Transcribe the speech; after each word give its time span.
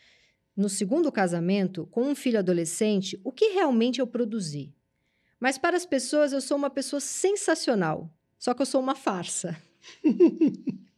no 0.55 0.67
segundo 0.67 1.11
casamento, 1.11 1.87
com 1.91 2.03
um 2.03 2.15
filho 2.15 2.39
adolescente, 2.39 3.19
o 3.23 3.31
que 3.31 3.49
realmente 3.49 3.99
eu 3.99 4.07
produzi. 4.07 4.73
Mas 5.39 5.57
para 5.57 5.77
as 5.77 5.85
pessoas, 5.85 6.33
eu 6.33 6.41
sou 6.41 6.57
uma 6.57 6.69
pessoa 6.69 6.99
sensacional. 6.99 8.11
Só 8.37 8.53
que 8.53 8.61
eu 8.61 8.65
sou 8.65 8.81
uma 8.81 8.95
farsa. 8.95 9.55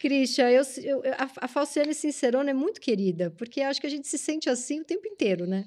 Christian, 0.00 0.50
eu, 0.50 0.62
eu, 0.82 1.02
a, 1.16 1.30
a 1.44 1.48
Falciane 1.48 1.94
Sincerona 1.94 2.50
é 2.50 2.54
muito 2.54 2.80
querida, 2.80 3.30
porque 3.30 3.60
acho 3.60 3.80
que 3.80 3.86
a 3.86 3.90
gente 3.90 4.08
se 4.08 4.16
sente 4.16 4.48
assim 4.48 4.80
o 4.80 4.84
tempo 4.84 5.06
inteiro, 5.06 5.46
né? 5.46 5.66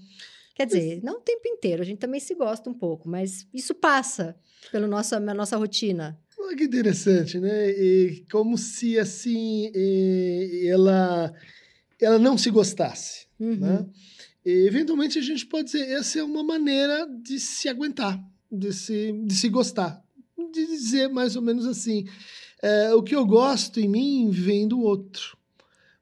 Quer 0.55 0.65
dizer, 0.65 1.03
não 1.03 1.17
o 1.17 1.21
tempo 1.21 1.47
inteiro, 1.47 1.81
a 1.81 1.85
gente 1.85 1.99
também 1.99 2.19
se 2.19 2.35
gosta 2.35 2.69
um 2.69 2.73
pouco, 2.73 3.09
mas 3.09 3.47
isso 3.53 3.73
passa 3.73 4.35
pela 4.71 4.87
nossa, 4.87 5.19
nossa 5.19 5.57
rotina. 5.57 6.19
Olha 6.53 6.57
que 6.59 6.65
interessante, 6.65 7.39
né? 7.39 7.71
E 7.71 8.25
como 8.31 8.59
se 8.59 8.99
assim 8.99 9.71
ela 10.67 11.33
ela 11.99 12.19
não 12.19 12.37
se 12.37 12.51
gostasse, 12.51 13.25
uhum. 13.39 13.55
né? 13.55 13.85
E, 14.45 14.67
eventualmente 14.67 15.17
a 15.17 15.21
gente 15.23 15.47
pode 15.47 15.71
dizer 15.71 15.89
essa 15.89 16.19
é 16.19 16.23
uma 16.23 16.43
maneira 16.43 17.07
de 17.07 17.39
se 17.39 17.67
aguentar, 17.67 18.23
de 18.51 18.71
se 18.71 19.11
de 19.25 19.33
se 19.33 19.49
gostar, 19.49 19.99
de 20.53 20.67
dizer 20.67 21.09
mais 21.09 21.35
ou 21.35 21.41
menos 21.41 21.65
assim, 21.65 22.05
é, 22.61 22.93
o 22.93 23.01
que 23.01 23.15
eu 23.15 23.25
gosto 23.25 23.79
em 23.79 23.87
mim 23.87 24.29
vem 24.29 24.67
do 24.67 24.79
outro. 24.79 25.35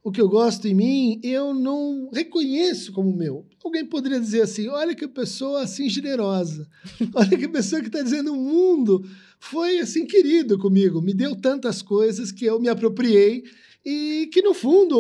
O 0.04 0.12
que 0.12 0.20
eu 0.20 0.28
gosto 0.28 0.68
em 0.68 0.74
mim, 0.74 1.20
eu 1.24 1.54
não 1.54 2.10
reconheço 2.12 2.92
como 2.92 3.16
meu. 3.16 3.46
Alguém 3.64 3.86
poderia 3.86 4.20
dizer 4.20 4.42
assim: 4.42 4.68
olha 4.68 4.96
que 4.96 5.08
pessoa 5.08 5.62
assim 5.62 5.88
generosa, 5.88 6.68
olha 7.16 7.38
que 7.38 7.48
pessoa 7.48 7.80
que 7.80 7.88
está 7.88 8.02
dizendo 8.02 8.34
o 8.34 8.36
mundo 8.36 9.08
foi 9.42 9.80
assim 9.80 10.06
querido 10.06 10.58
comigo, 10.60 11.02
me 11.02 11.16
deu 11.16 11.36
tantas 11.36 11.82
coisas 11.82 12.32
que 12.32 12.46
eu 12.46 12.60
me 12.60 12.70
apropriei 12.70 13.44
e 13.84 14.30
que 14.32 14.40
no 14.44 14.54
fundo 14.54 14.96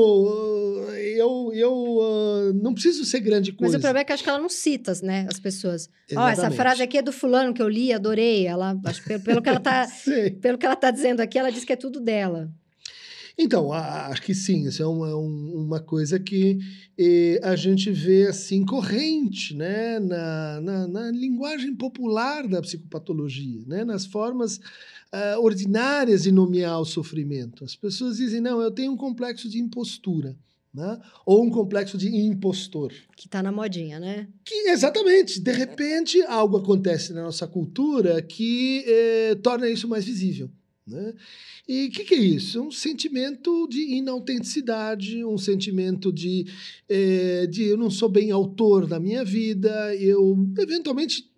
eu, 0.97 1.51
eu 1.53 1.71
uh, 1.71 2.53
não 2.55 2.73
preciso 2.73 3.05
ser 3.05 3.19
grande 3.19 3.51
coisa. 3.53 3.73
Mas 3.73 3.79
o 3.79 3.83
problema 3.83 3.99
é 3.99 4.03
que 4.03 4.11
acho 4.11 4.23
que 4.23 4.29
ela 4.29 4.39
não 4.39 4.49
cita, 4.49 4.91
né, 5.03 5.27
as 5.29 5.39
pessoas. 5.39 5.87
Ó, 6.15 6.25
oh, 6.25 6.27
essa 6.27 6.49
frase 6.49 6.81
aqui 6.81 6.97
é 6.97 7.03
do 7.03 7.13
fulano 7.13 7.53
que 7.53 7.61
eu 7.61 7.69
li, 7.69 7.93
adorei. 7.93 8.47
Ela, 8.47 8.75
acho, 8.83 9.03
pelo, 9.03 9.23
pelo 9.23 9.41
que 9.43 9.49
ela 9.49 9.59
tá, 9.59 9.87
pelo 10.41 10.57
que 10.57 10.65
ela 10.65 10.75
tá 10.75 10.89
dizendo 10.89 11.21
aqui, 11.21 11.37
ela 11.37 11.51
diz 11.51 11.63
que 11.63 11.73
é 11.73 11.75
tudo 11.75 11.99
dela. 11.99 12.51
Então, 13.37 13.71
acho 13.71 14.21
que 14.21 14.33
sim, 14.33 14.67
isso 14.67 14.83
é 14.83 14.85
uma, 14.85 15.15
uma 15.15 15.79
coisa 15.79 16.19
que 16.19 16.59
eh, 16.97 17.39
a 17.43 17.55
gente 17.55 17.91
vê 17.91 18.27
assim 18.27 18.65
corrente 18.65 19.55
né, 19.55 19.99
na, 19.99 20.61
na, 20.61 20.87
na, 20.87 21.11
linguagem 21.11 21.75
popular 21.75 22.47
da 22.47 22.61
psicopatologia, 22.61 23.63
né, 23.65 23.83
nas 23.83 24.05
formas 24.05 24.57
uh, 24.57 25.39
ordinárias 25.39 26.23
de 26.23 26.31
nomear 26.31 26.79
o 26.79 26.85
sofrimento. 26.85 27.63
As 27.63 27.75
pessoas 27.75 28.17
dizem, 28.17 28.41
não, 28.41 28.61
eu 28.61 28.71
tenho 28.71 28.91
um 28.91 28.97
complexo 28.97 29.49
de 29.49 29.59
impostura. 29.59 30.35
Né? 30.73 30.97
Ou 31.25 31.43
um 31.43 31.49
complexo 31.49 31.97
de 31.97 32.07
impostor. 32.15 32.93
Que 33.17 33.27
está 33.27 33.43
na 33.43 33.51
modinha, 33.51 33.99
né? 33.99 34.29
Que, 34.45 34.69
exatamente. 34.69 35.41
De 35.41 35.51
repente, 35.51 36.21
algo 36.21 36.55
acontece 36.55 37.11
na 37.11 37.23
nossa 37.23 37.45
cultura 37.45 38.21
que 38.21 38.85
eh, 38.87 39.35
torna 39.43 39.69
isso 39.69 39.85
mais 39.85 40.05
visível. 40.05 40.49
Né? 40.91 41.13
E 41.67 41.87
o 41.87 41.91
que, 41.91 42.03
que, 42.03 42.13
é 42.13 42.19
isso? 42.19 42.59
É 42.59 42.61
um 42.61 42.71
sentimento 42.71 43.67
de 43.67 43.95
inautenticidade, 43.95 45.23
um 45.23 45.37
sentimento 45.37 46.11
de, 46.11 46.45
é, 46.89 47.47
de 47.47 47.63
eu 47.63 47.77
não 47.77 47.89
sou 47.89 48.09
bem 48.09 48.29
autor 48.31 48.85
da 48.85 48.99
minha 48.99 49.23
vida, 49.23 49.95
eu 49.95 50.37
eventualmente 50.59 51.30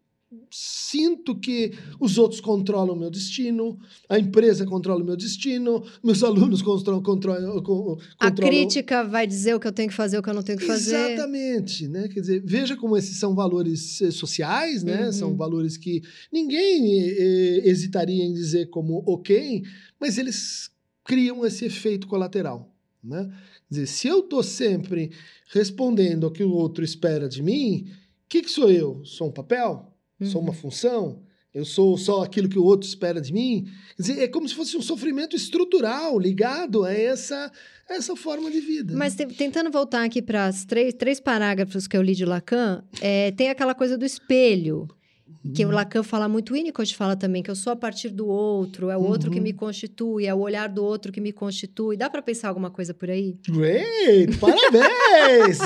sinto 0.50 1.36
que 1.36 1.72
os 2.00 2.18
outros 2.18 2.40
controlam 2.40 2.96
o 2.96 3.00
meu 3.00 3.10
destino, 3.10 3.80
a 4.08 4.20
empresa 4.20 4.66
controla 4.66 5.02
o 5.02 5.06
meu 5.06 5.18
destino, 5.18 5.84
meus 6.04 6.24
alunos 6.24 6.62
controlam. 6.62 7.02
controlam, 7.02 7.64
controlam 7.64 7.98
a 8.20 8.32
crítica 8.32 9.04
vai 9.04 9.26
dizer 9.26 9.56
o 9.56 9.60
que 9.60 9.68
eu 9.68 9.72
tenho 9.72 9.90
que 9.90 9.96
fazer, 9.96 10.18
o 10.18 10.22
que 10.22 10.30
eu 10.30 10.34
não 10.34 10.44
tenho 10.44 10.58
que 10.58 10.66
fazer. 10.66 10.96
Exatamente, 11.14 11.88
né? 11.88 12.08
Quer 12.08 12.20
dizer, 12.20 12.44
veja 12.46 12.76
como 12.76 12.96
esses 12.96 13.18
são 13.18 13.34
valores 13.34 14.02
eh, 14.02 14.12
sociais, 14.12 14.84
né? 14.84 15.08
Uhum. 15.08 15.12
São 15.12 15.36
valores 15.36 15.78
que 15.78 16.02
ninguém 16.32 17.00
eh, 17.00 17.62
hesitaria 17.66 18.24
em 18.24 18.34
dizer 18.34 18.70
como 18.70 19.04
ok, 19.08 19.64
mas 20.00 20.18
eles 20.18 20.70
criam 21.04 21.46
esse 21.46 21.66
efeito 21.66 22.08
colateral, 22.08 22.74
né? 23.04 23.32
Quer 23.68 23.82
dizer, 23.82 23.88
se 23.88 24.08
eu 24.08 24.20
estou 24.20 24.44
sempre 24.44 25.12
respondendo 25.52 26.26
ao 26.26 26.32
que 26.32 26.44
o 26.44 26.52
outro 26.52 26.84
espera 26.84 27.28
de 27.28 27.42
mim, 27.42 27.88
o 28.26 28.30
que, 28.30 28.42
que 28.42 28.50
sou 28.50 28.70
eu? 28.70 29.04
Sou 29.04 29.28
um 29.28 29.32
papel? 29.32 29.93
Uhum. 30.24 30.30
Sou 30.32 30.42
uma 30.42 30.50
uhum. 30.50 30.56
função? 30.56 31.20
Eu 31.54 31.66
sou 31.66 31.96
só 31.98 32.24
aquilo 32.24 32.50
que 32.50 32.58
o 32.58 32.64
outro 32.64 32.88
espera 32.88 33.22
de 33.22 33.32
mim? 33.32 33.68
Quer 33.96 34.02
dizer, 34.02 34.24
é 34.24 34.28
como 34.28 34.50
se 34.50 34.56
fosse 34.56 34.76
um 34.76 34.82
sofrimento 34.82 35.36
estrutural 35.36 36.18
ligado 36.18 36.84
a 36.84 36.92
essa, 36.92 37.52
essa 37.88 38.16
forma 38.16 38.50
de 38.50 38.60
vida. 38.60 38.96
Mas 38.96 39.16
te, 39.16 39.26
tentando 39.28 39.70
voltar 39.70 40.04
aqui 40.04 40.20
para 40.20 40.50
os 40.50 40.66
três, 40.66 40.96
três 40.96 41.20
parágrafos 41.20 41.86
que 41.86 41.96
eu 41.96 42.02
li 42.02 42.16
de 42.16 42.26
Lacan, 42.26 42.84
é, 43.00 43.32
tem 43.32 43.50
aquela 43.50 43.76
coisa 43.76 43.96
do 43.96 44.04
espelho. 44.04 44.88
Que 45.54 45.66
o 45.66 45.70
uhum. 45.70 45.74
Lacan 45.76 46.04
fala 46.04 46.28
muito, 46.30 46.52
o 46.52 46.54
Winnicott 46.54 46.96
fala 46.96 47.16
também, 47.16 47.44
que 47.44 47.52
eu 47.52 47.56
sou 47.56 47.74
a 47.74 47.76
partir 47.76 48.10
do 48.10 48.28
outro, 48.28 48.90
é 48.90 48.98
o 48.98 49.02
uhum. 49.02 49.08
outro 49.08 49.30
que 49.30 49.38
uhum. 49.38 49.44
me 49.44 49.54
constitui, 49.54 50.26
é 50.26 50.34
o 50.34 50.40
olhar 50.40 50.70
do 50.70 50.84
outro 50.84 51.12
que 51.12 51.20
me 51.20 51.32
constitui. 51.32 51.98
Dá 51.98 52.10
para 52.10 52.22
pensar 52.22 52.50
alguma 52.50 52.70
coisa 52.70 52.94
por 52.94 53.10
aí? 53.10 53.38
Great! 53.48 54.38
Parabéns! 54.38 55.60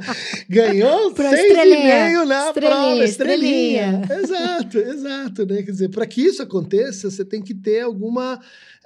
Ganhou 0.48 1.12
Pro 1.12 1.28
seis 1.28 1.52
e 1.52 1.54
meio 1.54 2.24
na 2.24 2.48
estrelinha, 2.48 2.52
prova, 2.52 3.04
estrelinha. 3.04 4.02
estrelinha. 4.02 4.22
exato, 4.22 4.78
exato. 4.78 5.46
Né? 5.46 5.62
Quer 5.62 5.70
dizer, 5.70 5.88
para 5.90 6.06
que 6.06 6.22
isso 6.22 6.42
aconteça, 6.42 7.10
você 7.10 7.24
tem 7.24 7.40
que 7.40 7.54
ter 7.54 7.80
alguma 7.80 8.40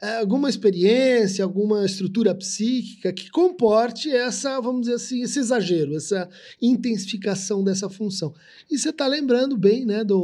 é, 0.04 0.18
alguma 0.18 0.50
experiência, 0.50 1.42
alguma 1.42 1.86
estrutura 1.86 2.34
psíquica 2.34 3.10
que 3.10 3.30
comporte 3.30 4.10
essa, 4.10 4.60
vamos 4.60 4.82
dizer 4.82 4.96
assim, 4.96 5.22
esse 5.22 5.38
exagero, 5.38 5.96
essa 5.96 6.28
intensificação 6.60 7.64
dessa 7.64 7.88
função. 7.88 8.34
E 8.70 8.76
você 8.76 8.90
está 8.90 9.06
lembrando 9.06 9.56
bem 9.56 9.86
né, 9.86 10.04
do, 10.04 10.18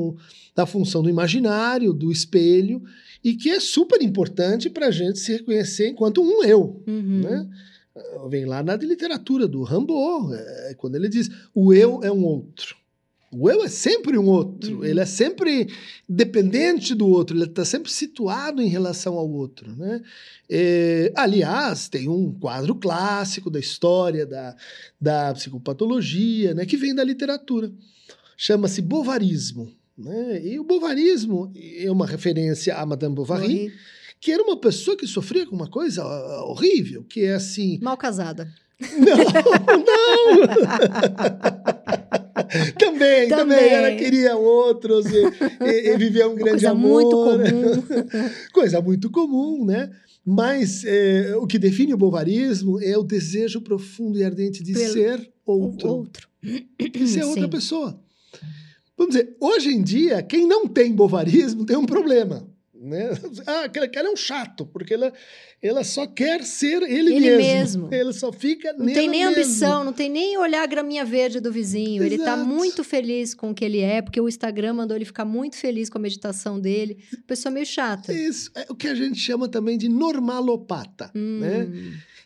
da 0.55 0.67
função 0.67 1.03
do 1.03 1.11
imaginário, 1.11 1.93
do 1.93 2.11
espelho, 2.11 2.83
e 3.23 3.35
que 3.35 3.51
é 3.51 3.61
super 3.61 4.03
importante 4.03 4.71
para 4.71 4.87
a 4.87 4.91
gente 4.91 5.19
se 5.19 5.33
reconhecer 5.33 5.89
enquanto 5.89 6.23
um 6.23 6.43
eu. 6.43 6.83
Uhum. 6.87 7.21
Né? 7.21 7.49
Vem 8.29 8.45
lá 8.45 8.63
na 8.63 8.77
literatura 8.77 9.47
do 9.47 9.63
Rambo, 9.63 10.33
é, 10.33 10.75
quando 10.77 10.95
ele 10.95 11.09
diz 11.09 11.29
o 11.55 11.73
eu 11.73 12.01
é 12.03 12.11
um 12.11 12.25
outro. 12.25 12.81
O 13.33 13.49
eu 13.49 13.63
é 13.63 13.69
sempre 13.69 14.19
um 14.19 14.27
outro, 14.27 14.79
uhum. 14.79 14.85
ele 14.85 14.99
é 14.99 15.07
sempre 15.07 15.69
dependente 16.09 16.97
do 16.97 17.07
outro, 17.07 17.37
ele 17.37 17.45
está 17.45 17.65
sempre 17.65 17.91
situado 17.91 18.61
em 18.61 18.67
relação 18.67 19.17
ao 19.17 19.31
outro. 19.31 19.71
Né? 19.77 20.03
É, 20.49 21.13
aliás, 21.15 21.89
tem 21.89 22.09
um 22.09 22.33
quadro 22.33 22.75
clássico 22.75 23.49
da 23.49 23.61
história 23.61 24.27
da, 24.27 24.57
da 25.01 25.33
psicopatologia 25.35 26.55
né, 26.55 26.67
que 26.67 26.77
vem 26.77 26.93
da 26.93 27.05
literatura, 27.05 27.71
chama-se 28.37 28.83
bovarismo. 28.83 29.73
Né? 30.01 30.41
E 30.43 30.59
o 30.59 30.65
bovarismo 30.65 31.53
é 31.55 31.91
uma 31.91 32.07
referência 32.07 32.75
a 32.75 32.87
Madame 32.87 33.15
Bovary, 33.15 33.71
que 34.19 34.33
era 34.33 34.43
uma 34.43 34.59
pessoa 34.59 34.97
que 34.97 35.07
sofria 35.07 35.47
com 35.47 35.55
uma 35.55 35.69
coisa 35.69 36.03
horrível, 36.45 37.05
que 37.05 37.25
é 37.25 37.35
assim... 37.35 37.79
Mal 37.83 37.99
casada. 37.99 38.51
Não, 38.81 39.17
não! 39.77 40.47
também, 42.79 43.29
também, 43.29 43.29
também, 43.29 43.69
ela 43.69 43.95
queria 43.95 44.37
outros 44.37 45.05
e, 45.07 45.23
e, 45.63 45.91
e 45.91 45.97
viver 45.99 46.27
um 46.27 46.35
grande 46.35 46.51
coisa 46.51 46.71
amor. 46.71 47.03
Muito 47.03 47.17
comum. 47.17 47.83
coisa 48.55 48.81
muito 48.81 49.11
comum, 49.11 49.67
né? 49.67 49.91
Mas 50.25 50.83
é, 50.85 51.37
o 51.37 51.47
que 51.47 51.59
define 51.59 51.93
o 51.93 51.99
bovarismo 51.99 52.81
é 52.81 52.97
o 52.97 53.03
desejo 53.03 53.61
profundo 53.61 54.19
e 54.19 54.25
ardente 54.25 54.63
de 54.63 54.73
Pelo 54.73 54.93
ser 54.93 55.31
outro. 55.45 55.89
outro. 55.89 56.29
De 56.43 57.07
ser 57.07 57.25
outra 57.25 57.49
pessoa. 57.49 58.01
Vamos 59.01 59.15
dizer, 59.15 59.35
hoje 59.41 59.71
em 59.71 59.83
dia, 59.83 60.23
quem 60.23 60.47
não 60.47 60.69
tem 60.69 60.93
bovarismo 60.93 61.65
tem 61.65 61.75
um 61.75 61.87
problema. 61.87 62.47
Né? 62.75 63.09
Ah, 63.47 63.65
aquele 63.65 63.89
cara 63.89 64.09
é 64.09 64.11
um 64.11 64.17
chato, 64.17 64.67
porque 64.67 64.93
ela, 64.93 65.11
ela 65.63 65.83
só 65.83 66.07
quer 66.07 66.45
ser 66.45 66.83
ele, 66.83 67.15
ele 67.15 67.37
mesmo. 67.37 67.89
mesmo. 67.89 67.95
Ele 67.95 68.13
só 68.13 68.31
fica 68.31 68.75
Não 68.75 68.85
tem 68.85 69.09
nem 69.09 69.25
mesmo. 69.25 69.31
ambição, 69.31 69.85
não 69.85 69.93
tem 69.95 70.11
nem 70.11 70.37
olhar 70.37 70.63
a 70.63 70.67
graminha 70.67 71.03
verde 71.03 71.41
do 71.41 71.51
vizinho. 71.51 72.03
Exato. 72.03 72.05
Ele 72.05 72.15
está 72.17 72.37
muito 72.37 72.85
feliz 72.85 73.33
com 73.33 73.51
o 73.53 73.55
que 73.55 73.65
ele 73.65 73.81
é, 73.81 74.03
porque 74.03 74.21
o 74.21 74.29
Instagram 74.29 74.75
mandou 74.75 74.95
ele 74.95 75.07
ficar 75.07 75.25
muito 75.25 75.57
feliz 75.57 75.89
com 75.89 75.97
a 75.97 76.01
meditação 76.01 76.61
dele. 76.61 76.99
Pessoa 77.27 77.51
meio 77.51 77.65
chata. 77.65 78.13
Isso, 78.13 78.51
é 78.55 78.67
o 78.69 78.75
que 78.75 78.87
a 78.87 78.95
gente 78.95 79.19
chama 79.19 79.49
também 79.49 79.79
de 79.79 79.89
normalopata, 79.89 81.11
hum. 81.15 81.39
né? 81.41 81.69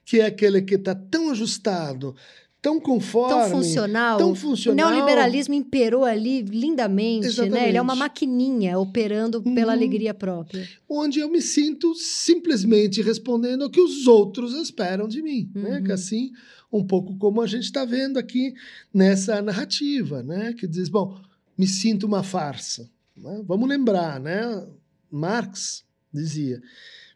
Que 0.05 0.21
é 0.21 0.27
aquele 0.27 0.61
que 0.61 0.75
está 0.75 0.95
tão 0.95 1.31
ajustado, 1.31 2.17
tão 2.65 2.81
conforme. 2.81 3.35
Tão 3.35 3.51
funcional. 3.51 4.17
Tão 4.17 4.35
funcional. 4.35 4.89
O 4.89 4.91
neoliberalismo 4.91 5.53
imperou 5.53 6.03
ali 6.03 6.41
lindamente, 6.41 7.27
Exatamente. 7.27 7.53
né? 7.61 7.69
Ele 7.69 7.77
é 7.77 7.83
uma 7.83 7.95
maquininha 7.95 8.79
operando 8.79 9.43
uhum. 9.45 9.55
pela 9.55 9.73
alegria 9.73 10.15
própria. 10.15 10.67
Onde 10.89 11.21
eu 11.21 11.29
me 11.29 11.43
sinto 11.43 11.95
simplesmente 11.95 13.03
respondendo 13.03 13.65
ao 13.65 13.71
que 13.71 13.83
os 13.83 14.07
outros 14.07 14.55
esperam 14.55 15.07
de 15.07 15.21
mim, 15.21 15.53
uhum. 15.55 15.63
né? 15.63 15.83
Que 15.83 15.93
assim, 15.93 16.33
um 16.73 16.83
pouco 16.83 17.19
como 17.19 17.43
a 17.43 17.47
gente 17.47 17.65
está 17.65 17.85
vendo 17.85 18.19
aqui 18.19 18.55
nessa 18.95 19.43
narrativa, 19.43 20.23
né? 20.23 20.55
Que 20.55 20.67
diz, 20.67 20.89
bom, 20.89 21.21
me 21.59 21.67
sinto 21.67 22.07
uma 22.07 22.23
farsa. 22.23 22.91
Né? 23.15 23.43
Vamos 23.47 23.69
lembrar, 23.69 24.19
né? 24.19 24.67
Marx 25.11 25.85
dizia, 26.11 26.63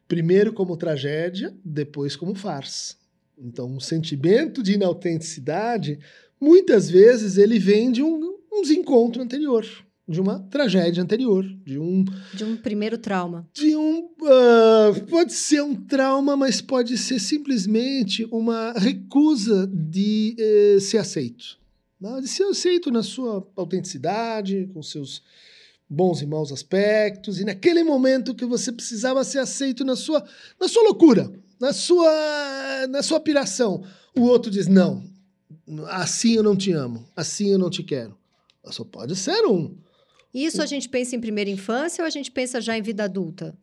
primeiro 0.06 0.53
como 0.53 0.77
tragédia, 0.77 1.56
depois 1.65 2.17
como 2.17 2.35
farsa. 2.35 2.99
Então, 3.40 3.67
um 3.67 3.81
sentimento 3.81 4.62
de 4.62 4.75
inautenticidade, 4.75 5.99
muitas 6.40 6.90
vezes, 6.90 7.38
ele 7.38 7.58
vem 7.58 7.93
de 7.93 8.02
um, 8.02 8.37
um 8.52 8.62
desencontro 8.62 9.23
anterior, 9.23 9.64
de 10.08 10.20
uma 10.20 10.40
tragédia 10.50 11.02
anterior, 11.02 11.44
de 11.64 11.79
um... 11.79 12.05
De 12.35 12.44
um 12.44 12.56
primeiro 12.56 12.99
trauma. 12.99 13.49
De 13.52 13.76
um... 13.76 14.08
Uh, 14.20 15.06
pode 15.08 15.32
ser 15.32 15.62
um 15.62 15.75
trauma, 15.75 16.37
mas 16.37 16.61
pode 16.61 16.99
ser 16.99 17.20
simplesmente 17.20 18.26
uma 18.32 18.73
recusa 18.73 19.67
de 19.67 20.35
uh, 20.76 20.81
ser 20.81 20.99
aceito. 20.99 21.58
Né? 22.00 22.20
De 22.20 22.29
ser 22.29 22.44
aceito 22.44 22.90
na 22.90 23.02
sua 23.02 23.46
autenticidade, 23.55 24.69
com 24.73 24.82
seus 24.82 25.23
bons 25.88 26.20
e 26.20 26.26
maus 26.26 26.52
aspectos, 26.52 27.40
e 27.40 27.44
naquele 27.44 27.82
momento 27.82 28.35
que 28.35 28.44
você 28.44 28.70
precisava 28.70 29.25
ser 29.25 29.38
aceito 29.38 29.85
na 29.85 29.96
sua, 29.96 30.23
na 30.61 30.69
sua 30.69 30.82
loucura, 30.82 31.32
na 31.61 31.73
sua, 31.73 32.87
na 32.89 33.03
sua 33.03 33.21
piração. 33.21 33.85
O 34.17 34.23
outro 34.23 34.51
diz: 34.51 34.67
não, 34.67 35.03
assim 35.89 36.35
eu 36.35 36.43
não 36.43 36.57
te 36.57 36.73
amo, 36.73 37.07
assim 37.17 37.51
eu 37.51 37.59
não 37.59 37.71
te 37.71 37.83
quero. 37.83 38.17
Só 38.71 38.85
pode 38.85 39.17
ser 39.17 39.47
um. 39.47 39.77
Isso 40.33 40.61
a 40.61 40.67
gente 40.67 40.89
pensa 40.89 41.17
em 41.17 41.21
primeira 41.21 41.49
infância 41.49 42.03
ou 42.03 42.07
a 42.07 42.11
gente 42.11 42.31
pensa 42.31 42.61
já 42.61 42.77
em 42.77 42.83
vida 42.83 43.05
adulta? 43.05 43.57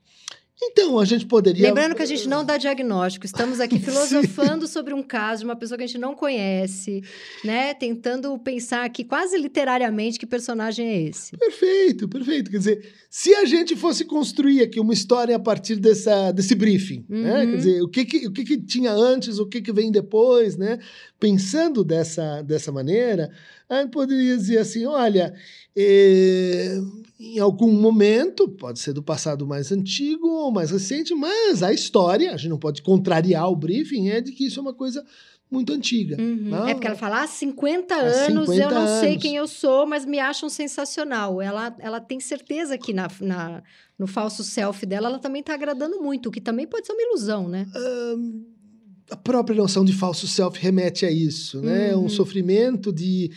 Então, 0.62 0.98
a 0.98 1.06
gente 1.06 1.25
poderia. 1.25 1.68
Lembrando 1.68 1.96
que 1.96 2.02
a 2.02 2.06
gente 2.06 2.28
não 2.28 2.44
dá 2.44 2.57
diagnóstico, 2.57 3.25
estamos 3.25 3.60
aqui 3.60 3.78
filosofando 3.80 4.68
sobre 4.68 4.94
um 4.94 5.04
caso 5.04 5.40
de 5.40 5.46
uma 5.46 5.56
pessoa 5.56 5.78
que 5.78 5.84
a 5.84 5.88
gente 5.88 6.00
não 6.00 6.16
conhece, 6.16 7.04
né? 7.44 7.74
Tentando 7.74 8.38
pensar 8.40 8.86
aqui 8.86 9.04
quase 9.04 9.38
literariamente 9.38 10.18
que 10.18 10.25
personagem 10.25 10.88
é 10.88 11.02
esse. 11.04 11.36
Perfeito, 11.38 12.07
perfeito. 12.07 12.50
Quer 12.50 12.57
dizer, 12.57 12.94
se 13.10 13.36
a 13.36 13.46
gente 13.46 13.75
fosse 13.75 14.06
construir 14.06 14.62
aqui 14.62 14.80
uma 14.80 14.94
história 14.94 15.36
a 15.36 15.40
partir 15.40 15.75
dessa, 15.75 16.31
desse 16.31 16.56
briefing, 16.56 17.06
uhum. 17.10 17.22
né? 17.22 17.46
Quer 17.46 17.58
dizer, 17.58 17.81
o 17.81 17.90
que, 17.90 18.06
que, 18.06 18.28
o 18.28 18.31
que, 18.31 18.44
que 18.46 18.58
tinha 18.58 18.92
antes, 18.92 19.40
o 19.40 19.46
que, 19.46 19.62
que 19.62 19.74
vem 19.74 19.92
depois, 19.92 20.56
né? 20.56 20.80
Pensando 21.25 21.83
dessa, 21.83 22.42
dessa 22.44 22.72
maneira, 22.72 23.31
a 23.68 23.81
gente 23.81 23.92
poderia 23.92 24.38
dizer 24.38 24.60
assim: 24.60 24.86
olha. 24.86 25.33
Eh, 25.75 26.77
em 27.18 27.39
algum 27.39 27.72
momento, 27.72 28.48
pode 28.48 28.80
ser 28.80 28.92
do 28.94 29.01
passado 29.01 29.48
mais 29.48 29.72
antigo 29.72 30.27
ou 30.27 30.51
mais 30.51 30.69
recente, 30.69 31.16
mas 31.16 31.63
a 31.63 31.72
história, 31.72 32.33
a 32.33 32.38
gente 32.38 32.50
não 32.50 32.60
pode 32.60 32.81
contrariar 32.81 33.50
o 33.50 33.56
briefing, 33.56 34.10
é 34.10 34.19
de 34.19 34.33
que 34.33 34.45
isso 34.45 34.60
é 34.60 34.62
uma 34.62 34.74
coisa 34.74 35.04
muito 35.50 35.72
antiga. 35.72 36.18
Uhum. 36.19 36.50
Não? 36.50 36.68
É 36.68 36.74
porque 36.74 36.88
ela 36.88 36.95
fala, 36.95 37.24
há 37.24 37.27
50 37.27 37.95
há 37.95 38.00
anos 38.00 38.45
50 38.48 38.54
eu 38.54 38.69
não 38.69 38.77
anos. 38.81 39.00
sei 39.00 39.18
quem 39.18 39.36
eu 39.36 39.48
sou, 39.48 39.86
mas 39.86 40.06
me 40.06 40.19
acham 40.19 40.50
sensacional. 40.50 41.42
Ela, 41.42 41.75
ela 41.80 42.00
tem 42.00 42.19
certeza 42.19 42.77
que 42.77 42.94
na, 42.94 43.07
na 43.22 43.63
no 43.98 44.07
falso 44.07 44.44
self 44.44 44.86
dela, 44.86 45.07
ela 45.07 45.19
também 45.19 45.39
está 45.39 45.54
agradando 45.54 46.01
muito, 46.01 46.27
o 46.27 46.31
que 46.31 46.42
também 46.42 46.68
pode 46.68 46.86
ser 46.86 46.94
uma 46.94 47.01
ilusão, 47.01 47.48
né? 47.48 47.66
Um, 47.74 48.45
a 49.10 49.16
própria 49.16 49.56
noção 49.56 49.86
de 49.86 49.94
falso 49.94 50.28
self 50.28 50.60
remete 50.60 51.06
a 51.06 51.12
isso, 51.12 51.62
né? 51.62 51.96
Uhum. 51.96 52.06
Um 52.06 52.10
sofrimento 52.10 52.92
de 52.92 53.31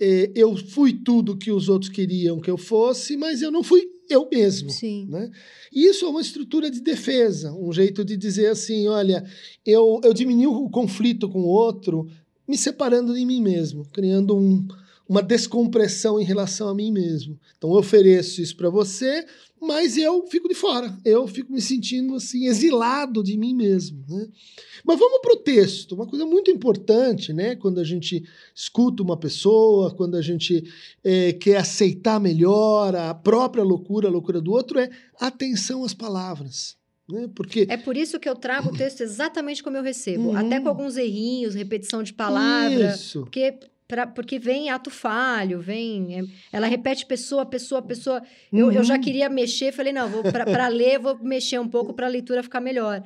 é, 0.00 0.30
eu 0.34 0.56
fui 0.56 0.94
tudo 0.94 1.36
que 1.36 1.52
os 1.52 1.68
outros 1.68 1.90
queriam 1.90 2.40
que 2.40 2.50
eu 2.50 2.56
fosse, 2.56 3.16
mas 3.16 3.42
eu 3.42 3.50
não 3.50 3.62
fui 3.62 3.86
eu 4.08 4.26
mesmo. 4.32 4.70
Sim. 4.70 5.06
Né? 5.08 5.30
Isso 5.70 6.06
é 6.06 6.08
uma 6.08 6.22
estrutura 6.22 6.70
de 6.70 6.80
defesa, 6.80 7.52
um 7.52 7.72
jeito 7.72 8.04
de 8.04 8.16
dizer 8.16 8.48
assim: 8.48 8.88
olha, 8.88 9.24
eu, 9.64 10.00
eu 10.02 10.14
diminuo 10.14 10.64
o 10.64 10.70
conflito 10.70 11.28
com 11.28 11.40
o 11.40 11.48
outro, 11.48 12.08
me 12.48 12.56
separando 12.56 13.14
de 13.14 13.24
mim 13.24 13.42
mesmo, 13.42 13.84
criando 13.92 14.36
um, 14.36 14.66
uma 15.10 15.20
descompressão 15.20 16.20
em 16.20 16.24
relação 16.24 16.68
a 16.68 16.74
mim 16.74 16.92
mesmo. 16.92 17.36
Então, 17.58 17.70
eu 17.70 17.76
ofereço 17.76 18.40
isso 18.40 18.56
para 18.56 18.70
você, 18.70 19.26
mas 19.60 19.96
eu 19.96 20.24
fico 20.28 20.48
de 20.48 20.54
fora, 20.54 20.96
eu 21.04 21.26
fico 21.26 21.52
me 21.52 21.60
sentindo 21.60 22.14
assim, 22.14 22.46
exilado 22.46 23.20
de 23.20 23.36
mim 23.36 23.52
mesmo. 23.52 24.04
Né? 24.08 24.28
Mas 24.84 25.00
vamos 25.00 25.18
para 25.20 25.32
o 25.32 25.38
texto, 25.38 25.96
uma 25.96 26.06
coisa 26.06 26.24
muito 26.24 26.48
importante, 26.48 27.32
né? 27.32 27.56
Quando 27.56 27.80
a 27.80 27.84
gente 27.84 28.22
escuta 28.54 29.02
uma 29.02 29.16
pessoa, 29.16 29.92
quando 29.92 30.14
a 30.14 30.22
gente 30.22 30.62
é, 31.02 31.32
quer 31.32 31.56
aceitar 31.56 32.20
melhor 32.20 32.94
a 32.94 33.12
própria 33.12 33.64
loucura, 33.64 34.06
a 34.06 34.12
loucura 34.12 34.40
do 34.40 34.52
outro, 34.52 34.78
é 34.78 34.90
atenção 35.18 35.82
às 35.82 35.92
palavras. 35.92 36.76
Né? 37.08 37.28
Porque... 37.34 37.66
É 37.68 37.76
por 37.76 37.96
isso 37.96 38.20
que 38.20 38.28
eu 38.28 38.36
trago 38.36 38.68
o 38.68 38.76
texto 38.76 39.00
exatamente 39.00 39.60
como 39.60 39.76
eu 39.76 39.82
recebo, 39.82 40.28
uhum. 40.28 40.36
até 40.36 40.60
com 40.60 40.68
alguns 40.68 40.96
errinhos, 40.96 41.56
repetição 41.56 42.00
de 42.00 42.12
palavra. 42.12 42.94
Isso. 42.94 43.22
Porque 43.22 43.58
Pra, 43.90 44.06
porque 44.06 44.38
vem 44.38 44.70
ato 44.70 44.88
falho, 44.88 45.60
vem. 45.60 46.20
É, 46.20 46.22
ela 46.52 46.68
repete 46.68 47.04
pessoa, 47.04 47.44
pessoa, 47.44 47.82
pessoa. 47.82 48.22
Eu, 48.52 48.66
Uhum. 48.66 48.72
eu 48.72 48.84
já 48.84 48.96
queria 48.98 49.28
mexer, 49.28 49.72
falei, 49.72 49.92
não, 49.92 50.08
vou 50.08 50.22
para 50.22 50.68
ler, 50.68 50.98
vou 51.00 51.18
mexer 51.18 51.58
um 51.58 51.66
pouco 51.68 51.92
para 51.92 52.06
a 52.06 52.08
leitura 52.08 52.42
ficar 52.42 52.60
melhor. 52.60 53.02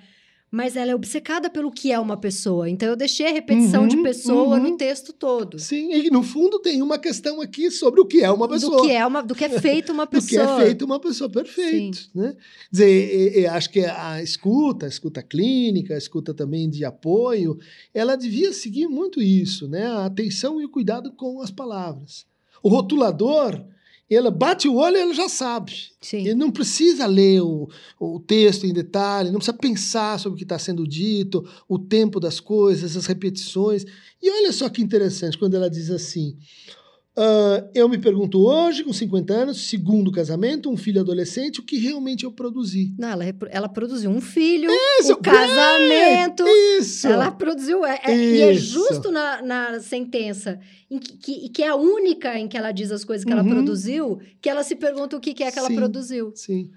Mas 0.54 0.76
ela 0.76 0.92
é 0.92 0.94
obcecada 0.94 1.50
pelo 1.50 1.70
que 1.70 1.90
é 1.90 1.98
uma 1.98 2.16
pessoa. 2.16 2.70
Então 2.70 2.88
eu 2.88 2.94
deixei 2.96 3.26
a 3.26 3.32
repetição 3.32 3.82
Uhum, 3.82 3.88
de 3.88 3.96
pessoa 4.02 4.56
uhum. 4.56 4.62
no 4.70 4.76
texto 4.76 5.12
todo. 5.12 5.58
Sim, 5.58 5.92
e 5.92 6.08
no 6.10 6.22
fundo 6.22 6.60
tem 6.60 6.80
uma 6.80 6.96
questão 6.98 7.40
aqui 7.40 7.70
sobre 7.72 8.00
o 8.00 8.06
que 8.06 8.22
é 8.22 8.30
uma 8.30 8.48
pessoa. 8.48 8.76
Do 8.76 8.82
que 8.84 8.92
é 8.92 9.04
uma, 9.04 9.20
do 9.22 9.34
que 9.34 9.44
é 9.44 9.48
feito 9.60 9.92
uma 9.92 10.04
do 10.06 10.10
que 10.10 10.36
pessoa. 10.36 10.62
é 10.62 10.64
feito 10.66 10.84
uma 10.84 11.00
pessoa, 11.00 11.28
perfeito. 11.28 12.08
Né? 12.14 12.34
Quer 12.34 12.38
dizer, 12.70 13.14
e- 13.36 13.40
e 13.40 13.46
acho 13.46 13.68
que 13.70 13.80
a 13.84 14.22
escuta, 14.22 14.86
a 14.86 14.88
escuta 14.88 15.22
clínica, 15.22 15.94
a 15.94 15.98
escuta 15.98 16.32
também 16.32 16.70
de 16.70 16.84
apoio, 16.84 17.58
ela 17.92 18.14
devia 18.16 18.52
seguir 18.52 18.86
muito 18.86 19.20
isso, 19.20 19.66
né? 19.66 19.86
a 19.86 20.06
atenção 20.06 20.60
e 20.60 20.64
o 20.64 20.68
cuidado 20.68 21.10
com 21.12 21.40
as 21.40 21.50
palavras. 21.50 22.26
O 22.62 22.68
rotulador, 22.68 23.60
ele 24.08 24.30
bate 24.30 24.68
o 24.68 24.74
olho 24.74 24.96
e 24.96 25.00
ele 25.00 25.14
já 25.14 25.28
sabe. 25.28 25.90
Sim. 26.00 26.18
Ele 26.18 26.34
não 26.34 26.50
precisa 26.50 27.06
ler 27.06 27.40
o, 27.40 27.68
o 27.98 28.20
texto 28.20 28.66
em 28.66 28.72
detalhe, 28.72 29.30
não 29.30 29.38
precisa 29.38 29.56
pensar 29.56 30.18
sobre 30.18 30.34
o 30.34 30.38
que 30.38 30.44
está 30.44 30.58
sendo 30.58 30.86
dito, 30.86 31.48
o 31.68 31.78
tempo 31.78 32.20
das 32.20 32.38
coisas, 32.38 32.96
as 32.96 33.06
repetições. 33.06 33.84
E 34.22 34.30
olha 34.30 34.52
só 34.52 34.68
que 34.68 34.82
interessante 34.82 35.38
quando 35.38 35.54
ela 35.54 35.70
diz 35.70 35.90
assim: 35.90 36.36
"Ah, 37.16 37.64
Eu 37.74 37.88
me 37.88 37.96
pergunto 37.98 38.44
hoje, 38.44 38.82
com 38.84 38.92
50 38.92 39.32
anos, 39.32 39.68
segundo 39.68 40.10
casamento, 40.10 40.68
um 40.70 40.76
filho 40.76 41.00
adolescente, 41.00 41.60
o 41.60 41.62
que 41.62 41.76
realmente 41.78 42.24
eu 42.24 42.32
produzi. 42.32 42.92
Não, 42.98 43.08
ela, 43.10 43.24
ela 43.50 43.68
produziu 43.68 44.10
um 44.10 44.20
filho, 44.20 44.68
Isso, 45.00 45.12
o 45.12 45.16
casamento. 45.16 46.44
Isso! 46.78 47.06
Ela 47.08 47.30
produziu. 47.30 47.84
é- 47.84 48.00
é- 48.04 48.16
e 48.16 48.40
é 48.42 48.54
justo 48.54 49.10
na, 49.10 49.42
na 49.42 49.80
sentença, 49.80 50.58
que, 50.88 50.98
que, 51.18 51.48
que 51.50 51.62
é 51.62 51.68
a 51.68 51.76
única 51.76 52.36
em 52.38 52.48
que 52.48 52.56
ela 52.56 52.72
diz 52.72 52.90
as 52.90 53.04
coisas 53.04 53.24
que 53.24 53.32
ela 53.32 53.42
Uhum. 53.42 53.50
produziu, 53.50 54.18
que 54.40 54.48
ela 54.48 54.62
se 54.64 54.74
pergunta 54.76 55.16
o 55.16 55.20
que, 55.20 55.34
que 55.34 55.42
é 55.44 55.50
que 55.52 55.58
ela 55.58 55.68
Sim. 55.68 55.76
produziu. 55.76 56.32
Sim. 56.34 56.70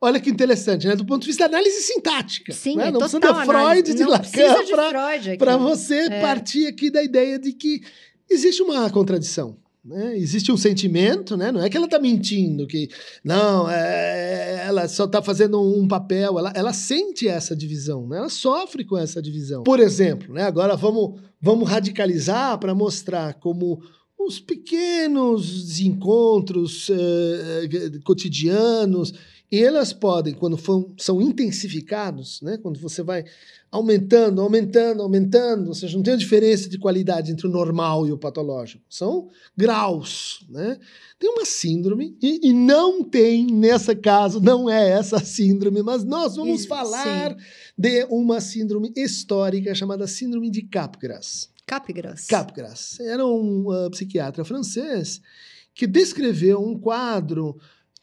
Olha 0.00 0.18
que 0.18 0.30
interessante, 0.30 0.86
né? 0.86 0.96
Do 0.96 1.04
ponto 1.04 1.22
de 1.22 1.26
vista 1.28 1.46
da 1.48 1.56
análise 1.58 1.82
sintática. 1.82 2.52
Sim, 2.52 2.76
né? 2.76 2.88
é 2.88 2.90
Não 2.90 3.00
precisa 3.00 3.20
total 3.20 3.40
de 3.40 3.46
Freud, 3.46 3.94
de 3.94 4.02
Não 4.04 4.18
precisa 4.18 4.76
Lacan 4.76 5.36
para 5.36 5.56
você 5.58 5.94
É. 6.10 6.20
partir 6.22 6.66
aqui 6.66 6.90
da 6.90 7.02
ideia 7.02 7.38
de 7.38 7.52
que 7.52 7.82
existe 8.28 8.62
uma 8.62 8.88
contradição. 8.90 9.56
Né? 9.82 10.18
Existe 10.18 10.52
um 10.52 10.58
sentimento, 10.58 11.38
né? 11.38 11.50
não 11.50 11.62
é 11.62 11.70
que 11.70 11.76
ela 11.76 11.86
está 11.86 11.98
mentindo, 11.98 12.66
que 12.66 12.88
não, 13.24 13.68
é, 13.70 14.64
ela 14.66 14.86
só 14.86 15.04
está 15.04 15.22
fazendo 15.22 15.60
um 15.60 15.88
papel, 15.88 16.38
ela, 16.38 16.52
ela 16.54 16.72
sente 16.74 17.26
essa 17.26 17.56
divisão, 17.56 18.06
né? 18.06 18.18
ela 18.18 18.28
sofre 18.28 18.84
com 18.84 18.98
essa 18.98 19.22
divisão. 19.22 19.62
Por 19.62 19.80
exemplo, 19.80 20.34
né? 20.34 20.42
agora 20.42 20.76
vamos, 20.76 21.18
vamos 21.40 21.66
radicalizar 21.66 22.58
para 22.58 22.74
mostrar 22.74 23.34
como 23.34 23.82
os 24.18 24.38
pequenos 24.38 25.80
encontros 25.80 26.90
uh, 26.90 28.02
cotidianos, 28.04 29.14
elas 29.58 29.92
podem, 29.92 30.32
quando 30.32 30.56
são 30.96 31.20
intensificados, 31.20 32.40
né? 32.40 32.56
quando 32.56 32.78
você 32.78 33.02
vai 33.02 33.24
aumentando, 33.70 34.40
aumentando, 34.40 35.02
aumentando, 35.02 35.68
ou 35.68 35.74
seja, 35.74 35.96
não 35.96 36.04
tem 36.04 36.14
a 36.14 36.18
diferença 36.18 36.68
de 36.68 36.78
qualidade 36.78 37.32
entre 37.32 37.48
o 37.48 37.50
normal 37.50 38.06
e 38.06 38.12
o 38.12 38.18
patológico, 38.18 38.84
são 38.88 39.28
graus. 39.56 40.46
Né? 40.48 40.78
Tem 41.18 41.30
uma 41.30 41.44
síndrome, 41.44 42.16
e, 42.22 42.48
e 42.48 42.52
não 42.52 43.02
tem, 43.02 43.46
nesse 43.46 43.94
caso, 43.96 44.40
não 44.40 44.70
é 44.70 44.90
essa 44.90 45.18
síndrome, 45.18 45.82
mas 45.82 46.04
nós 46.04 46.36
vamos 46.36 46.64
falar 46.66 47.32
Sim. 47.32 47.36
de 47.76 48.04
uma 48.08 48.40
síndrome 48.40 48.92
histórica 48.96 49.74
chamada 49.74 50.06
Síndrome 50.06 50.48
de 50.48 50.62
Capgras. 50.62 51.48
Capgras. 51.66 52.26
Capgras. 52.26 53.00
Era 53.00 53.26
um 53.26 53.68
uh, 53.68 53.90
psiquiatra 53.90 54.44
francês 54.44 55.20
que 55.74 55.86
descreveu 55.86 56.60
um 56.60 56.78
quadro 56.78 57.56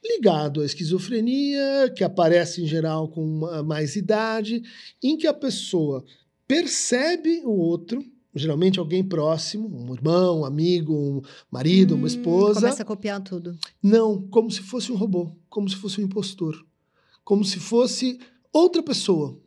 ligado 0.08 0.62
à 0.62 0.66
esquizofrenia, 0.66 1.92
que 1.96 2.04
aparece 2.04 2.64
em 2.64 2.68
geral 2.68 3.08
com 3.08 3.24
mais 3.66 3.96
idade, 3.96 4.62
em 5.04 5.18
que 5.18 5.28
a 5.28 5.34
pessoa 5.34 6.04
percebe 6.48 7.42
o 7.44 7.52
outro, 7.52 8.04
geralmente 8.34 8.80
alguém 8.80 9.04
próximo, 9.04 9.68
um 9.68 9.94
irmão, 9.94 10.42
um 10.42 10.46
amigo, 10.46 10.94
um 10.94 11.22
marido, 11.52 11.96
hum, 11.96 12.00
uma 12.00 12.08
esposa. 12.08 12.62
Começa 12.62 12.84
a 12.84 12.86
copiar 12.86 13.22
tudo. 13.22 13.58
Não, 13.82 14.22
como 14.30 14.50
se 14.50 14.62
fosse 14.62 14.92
um 14.92 14.96
robô, 14.96 15.36
como 15.50 15.68
se 15.70 15.76
fosse 15.76 16.00
um 16.00 16.06
impostor, 16.06 16.66
como 17.24 17.44
se 17.44 17.60
fosse 17.60 18.20
outra 18.54 18.82
pessoa. 18.82 19.38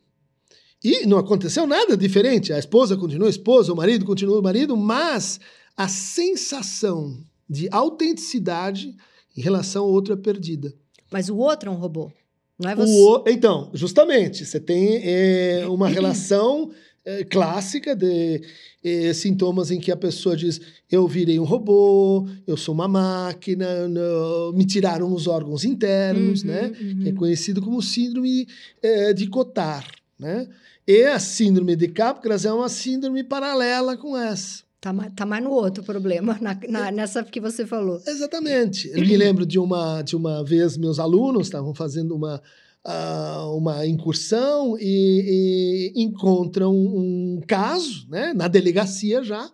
E 0.83 1.05
não 1.05 1.17
aconteceu 1.17 1.67
nada 1.67 1.95
diferente. 1.95 2.51
A 2.51 2.59
esposa 2.59 2.97
continua 2.97 3.27
a 3.27 3.29
esposa, 3.29 3.71
o 3.71 3.75
marido 3.75 4.05
continua 4.05 4.39
o 4.39 4.43
marido, 4.43 4.75
mas 4.75 5.39
a 5.77 5.87
sensação 5.87 7.23
de 7.49 7.67
autenticidade 7.71 8.95
em 9.35 9.41
relação 9.41 9.83
ao 9.83 9.89
outro 9.89 10.13
é 10.13 10.17
perdida. 10.17 10.73
Mas 11.11 11.29
o 11.29 11.37
outro 11.37 11.69
é 11.69 11.73
um 11.73 11.77
robô, 11.77 12.11
não 12.59 12.69
é 12.69 12.75
você? 12.75 12.91
O, 12.91 13.23
então, 13.27 13.69
justamente, 13.73 14.45
você 14.45 14.59
tem 14.59 15.01
é, 15.03 15.65
uma 15.67 15.87
relação 15.89 16.71
é, 17.03 17.23
clássica 17.23 17.95
de 17.95 18.41
é, 18.83 19.13
sintomas 19.13 19.71
em 19.71 19.79
que 19.79 19.91
a 19.91 19.97
pessoa 19.97 20.37
diz: 20.37 20.61
eu 20.91 21.07
virei 21.07 21.39
um 21.39 21.43
robô, 21.43 22.27
eu 22.45 22.55
sou 22.55 22.73
uma 22.73 22.87
máquina, 22.87 23.87
não, 23.87 24.53
me 24.53 24.65
tiraram 24.65 25.11
os 25.13 25.27
órgãos 25.27 25.65
internos, 25.65 26.43
uhum, 26.43 26.47
né? 26.47 26.71
Uhum. 26.79 26.99
Que 27.03 27.09
é 27.09 27.13
conhecido 27.13 27.61
como 27.61 27.81
síndrome 27.81 28.47
é, 28.81 29.13
de 29.13 29.27
Cotard, 29.27 29.87
né? 30.19 30.47
E 30.87 31.03
a 31.03 31.19
síndrome 31.19 31.75
de 31.75 31.87
Capgras 31.87 32.45
é 32.45 32.51
uma 32.51 32.69
síndrome 32.69 33.23
paralela 33.23 33.97
com 33.97 34.17
essa. 34.17 34.63
Tá, 34.81 34.91
tá 35.15 35.27
mais 35.27 35.43
no 35.43 35.51
outro 35.51 35.83
problema, 35.83 36.39
na, 36.41 36.59
na, 36.67 36.91
nessa 36.91 37.23
que 37.23 37.39
você 37.39 37.67
falou. 37.67 38.01
Exatamente. 38.07 38.89
Eu 38.89 39.01
me 39.01 39.15
lembro 39.15 39.45
de 39.45 39.59
uma, 39.59 40.01
de 40.01 40.15
uma 40.15 40.43
vez, 40.43 40.75
meus 40.75 40.97
alunos 40.97 41.45
estavam 41.45 41.71
fazendo 41.75 42.15
uma, 42.15 42.41
uh, 42.83 43.55
uma 43.55 43.85
incursão 43.85 44.75
e, 44.79 45.91
e 45.93 46.01
encontram 46.01 46.73
um 46.75 47.39
caso, 47.45 48.07
né, 48.09 48.33
na 48.33 48.47
delegacia 48.47 49.23
já, 49.23 49.51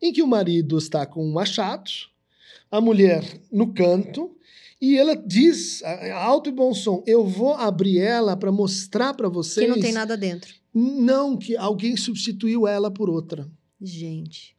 em 0.00 0.14
que 0.14 0.22
o 0.22 0.26
marido 0.26 0.78
está 0.78 1.04
com 1.04 1.28
um 1.28 1.30
machado, 1.30 1.90
a 2.70 2.80
mulher 2.80 3.22
no 3.52 3.74
canto, 3.74 4.34
e 4.80 4.96
ela 4.96 5.14
diz, 5.14 5.82
alto 6.14 6.48
e 6.48 6.52
bom 6.52 6.72
som, 6.72 7.04
eu 7.06 7.22
vou 7.22 7.52
abrir 7.52 7.98
ela 7.98 8.34
para 8.34 8.50
mostrar 8.50 9.12
para 9.12 9.28
vocês... 9.28 9.66
Que 9.66 9.74
não 9.74 9.82
tem 9.82 9.92
nada 9.92 10.16
dentro. 10.16 10.54
Não, 10.72 11.36
que 11.36 11.54
alguém 11.54 11.98
substituiu 11.98 12.66
ela 12.66 12.90
por 12.90 13.10
outra. 13.10 13.46
Gente. 13.78 14.58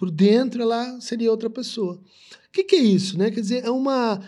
Por 0.00 0.10
dentro 0.10 0.62
ela 0.62 0.98
seria 0.98 1.30
outra 1.30 1.50
pessoa. 1.50 1.96
O 1.96 2.50
que, 2.50 2.64
que 2.64 2.76
é 2.76 2.78
isso? 2.78 3.18
Né? 3.18 3.30
Quer 3.30 3.42
dizer, 3.42 3.66
é 3.66 3.70
uma, 3.70 4.18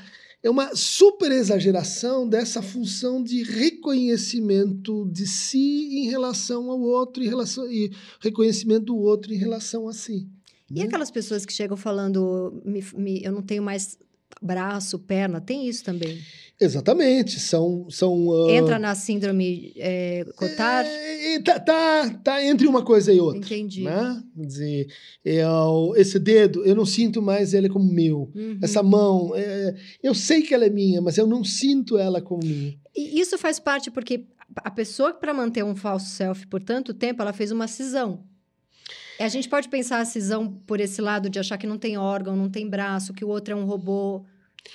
é 0.42 0.50
uma 0.50 0.76
super 0.76 1.32
exageração 1.32 2.28
dessa 2.28 2.60
função 2.60 3.24
de 3.24 3.42
reconhecimento 3.42 5.08
de 5.10 5.26
si 5.26 5.88
em 5.96 6.10
relação 6.10 6.70
ao 6.70 6.78
outro, 6.78 7.22
em 7.24 7.26
relação, 7.26 7.72
e 7.72 7.90
reconhecimento 8.20 8.84
do 8.84 8.98
outro 8.98 9.32
em 9.32 9.38
relação 9.38 9.88
a 9.88 9.94
si. 9.94 10.28
E 10.70 10.74
né? 10.74 10.82
aquelas 10.82 11.10
pessoas 11.10 11.46
que 11.46 11.54
chegam 11.54 11.74
falando, 11.74 12.60
me, 12.66 12.84
me, 12.94 13.24
eu 13.24 13.32
não 13.32 13.40
tenho 13.40 13.62
mais 13.62 13.98
braço, 14.42 14.98
perna, 14.98 15.40
tem 15.40 15.66
isso 15.66 15.82
também. 15.82 16.20
Exatamente, 16.64 17.40
são... 17.40 17.88
são 17.90 18.28
uh... 18.28 18.50
Entra 18.50 18.78
na 18.78 18.94
síndrome 18.94 19.72
é, 19.76 20.24
Cotard? 20.36 20.88
É, 20.88 21.40
tá, 21.40 21.58
tá, 21.58 22.10
tá, 22.22 22.44
entre 22.44 22.66
uma 22.66 22.82
coisa 22.82 23.12
e 23.12 23.20
outra. 23.20 23.38
Entendi. 23.38 23.82
Né? 23.82 24.22
Quer 24.36 24.46
dizer, 24.46 24.86
eu, 25.24 25.92
esse 25.96 26.18
dedo, 26.18 26.64
eu 26.64 26.74
não 26.74 26.86
sinto 26.86 27.20
mais 27.20 27.54
ele 27.54 27.68
como 27.68 27.92
meu. 27.92 28.30
Uhum. 28.34 28.58
Essa 28.62 28.82
mão, 28.82 29.32
é, 29.34 29.74
eu 30.02 30.14
sei 30.14 30.42
que 30.42 30.54
ela 30.54 30.64
é 30.64 30.70
minha, 30.70 31.00
mas 31.00 31.18
eu 31.18 31.26
não 31.26 31.44
sinto 31.44 31.98
ela 31.98 32.20
como 32.20 32.44
minha. 32.44 32.74
E 32.94 33.20
isso 33.20 33.38
faz 33.38 33.58
parte 33.58 33.90
porque 33.90 34.26
a 34.56 34.70
pessoa, 34.70 35.12
para 35.12 35.32
manter 35.32 35.64
um 35.64 35.74
falso 35.74 36.06
self 36.06 36.46
por 36.46 36.62
tanto 36.62 36.92
tempo, 36.92 37.22
ela 37.22 37.32
fez 37.32 37.50
uma 37.50 37.66
cisão. 37.66 38.24
A 39.18 39.28
gente 39.28 39.48
pode 39.48 39.68
pensar 39.68 40.00
a 40.00 40.04
cisão 40.04 40.52
por 40.66 40.80
esse 40.80 41.00
lado 41.00 41.30
de 41.30 41.38
achar 41.38 41.56
que 41.56 41.66
não 41.66 41.78
tem 41.78 41.96
órgão, 41.96 42.36
não 42.36 42.50
tem 42.50 42.68
braço, 42.68 43.12
que 43.12 43.24
o 43.24 43.28
outro 43.28 43.54
é 43.54 43.56
um 43.56 43.64
robô. 43.64 44.24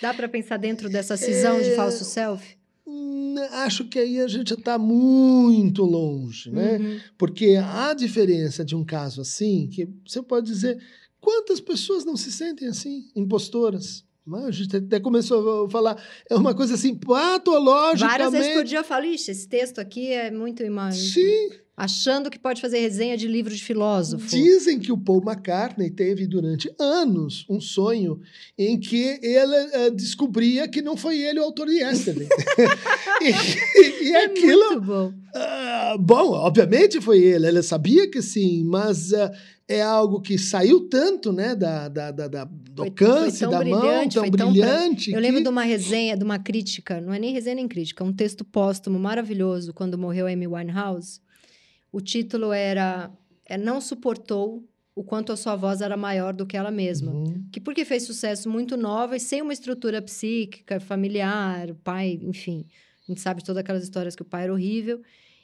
Dá 0.02 0.14
para 0.14 0.28
pensar 0.28 0.58
dentro 0.58 0.90
dessa 0.90 1.18
cisão 1.18 1.58
é... 1.58 1.62
de 1.62 1.76
falso 1.76 2.06
self? 2.06 2.58
Hum, 2.86 3.36
acho 3.52 3.86
que 3.86 4.00
aí 4.00 4.22
a 4.22 4.28
gente 4.28 4.54
está 4.54 4.78
muito 4.78 5.84
longe, 5.84 6.50
né? 6.50 6.78
Uhum. 6.78 7.00
Porque 7.18 7.58
a 7.62 7.94
diferença 7.94 8.64
de 8.64 8.76
um 8.76 8.86
caso 8.86 9.22
assim, 9.22 9.68
que 9.68 9.90
você 10.06 10.22
pode 10.22 10.48
dizer, 10.48 10.82
quantas 11.20 11.60
pessoas 11.60 12.06
não 12.06 12.16
se 12.16 12.32
sentem 12.32 12.68
assim, 12.68 13.10
impostoras? 13.16 14.06
Né? 14.26 14.46
A 14.46 14.52
gente 14.52 14.76
até 14.76 15.00
começou 15.00 15.66
a 15.66 15.70
falar, 15.70 16.02
é 16.30 16.36
uma 16.36 16.54
coisa 16.54 16.76
assim, 16.76 16.96
patologicamente... 16.96 18.20
Várias 18.20 18.32
vezes 18.32 18.54
por 18.54 18.64
dia 18.64 18.80
eu 18.80 18.84
falo, 18.84 19.06
ixi, 19.06 19.32
esse 19.32 19.48
texto 19.48 19.80
aqui 19.80 20.12
é 20.12 20.30
muito 20.30 20.64
imagem. 20.64 21.02
Sim, 21.02 21.50
achando 21.78 22.32
que 22.32 22.40
pode 22.40 22.60
fazer 22.60 22.80
resenha 22.80 23.16
de 23.16 23.28
livro 23.28 23.54
de 23.54 23.64
filósofo. 23.64 24.28
Dizem 24.28 24.80
que 24.80 24.92
o 24.92 24.98
Paul 24.98 25.22
McCartney 25.24 25.92
teve 25.92 26.26
durante 26.26 26.74
anos 26.80 27.46
um 27.48 27.62
sonho 27.62 28.20
em 28.58 28.80
que 28.80 29.20
ele 29.22 29.88
uh, 29.88 29.92
descobria 29.96 30.68
que 30.68 30.82
não 30.82 30.98
foi 30.98 31.20
ele 31.20 31.40
o 31.40 31.44
autor 31.44 31.68
de 31.68 31.76
Yesterday. 31.76 32.28
e, 33.22 34.06
e, 34.06 34.12
é 34.12 34.26
aquilo. 34.26 34.70
Muito 34.72 34.82
bom. 34.82 35.14
Uh, 35.36 36.00
bom, 36.00 36.32
obviamente 36.32 37.00
foi 37.00 37.20
ele, 37.20 37.46
ele 37.46 37.62
sabia 37.62 38.10
que 38.10 38.24
sim, 38.24 38.64
mas 38.64 39.12
uh, 39.12 39.30
é 39.68 39.80
algo 39.80 40.20
que 40.20 40.36
saiu 40.40 40.90
tanto, 40.90 41.32
né, 41.32 41.54
da, 41.54 41.88
da, 41.90 42.10
da, 42.10 42.28
da 42.28 42.44
do 42.46 42.84
alcance 42.84 43.42
da 43.42 43.64
mão, 43.64 44.10
tão 44.10 44.30
brilhante. 44.32 45.12
Tão 45.12 45.20
Eu 45.20 45.22
que... 45.22 45.28
lembro 45.28 45.44
de 45.44 45.50
uma 45.50 45.64
resenha, 45.64 46.18
de 46.18 46.24
uma 46.24 46.40
crítica, 46.40 47.00
não 47.00 47.14
é 47.14 47.20
nem 47.20 47.34
resenha 47.34 47.56
nem 47.56 47.68
crítica, 47.68 48.04
um 48.04 48.14
texto 48.14 48.44
póstumo 48.44 48.98
maravilhoso 48.98 49.74
quando 49.74 49.96
morreu 49.96 50.26
Amy 50.26 50.48
Winehouse 50.48 51.20
o 51.98 52.02
título 52.02 52.54
era 52.54 53.12
é, 53.44 53.58
Não 53.58 53.82
Suportou 53.82 54.64
o 54.94 55.04
quanto 55.04 55.32
a 55.32 55.38
sua 55.38 55.56
voz 55.56 55.82
era 55.82 55.98
maior 55.98 56.34
do 56.34 56.46
que 56.46 56.56
ela 56.56 56.72
mesma. 56.72 57.12
Uhum. 57.12 57.48
Que 57.52 57.60
porque 57.60 57.84
fez 57.86 58.04
sucesso 58.04 58.50
muito 58.50 58.78
nova 58.78 59.16
e 59.16 59.20
sem 59.20 59.42
uma 59.42 59.54
estrutura 59.54 60.02
psíquica, 60.02 60.80
familiar, 60.80 61.74
pai, 61.84 62.20
enfim. 62.22 62.66
A 63.08 63.12
gente 63.12 63.22
sabe 63.22 63.44
todas 63.44 63.60
aquelas 63.60 63.84
histórias 63.84 64.16
que 64.16 64.22
o 64.22 64.26
pai 64.26 64.44
era 64.44 64.54
horrível. 64.54 65.02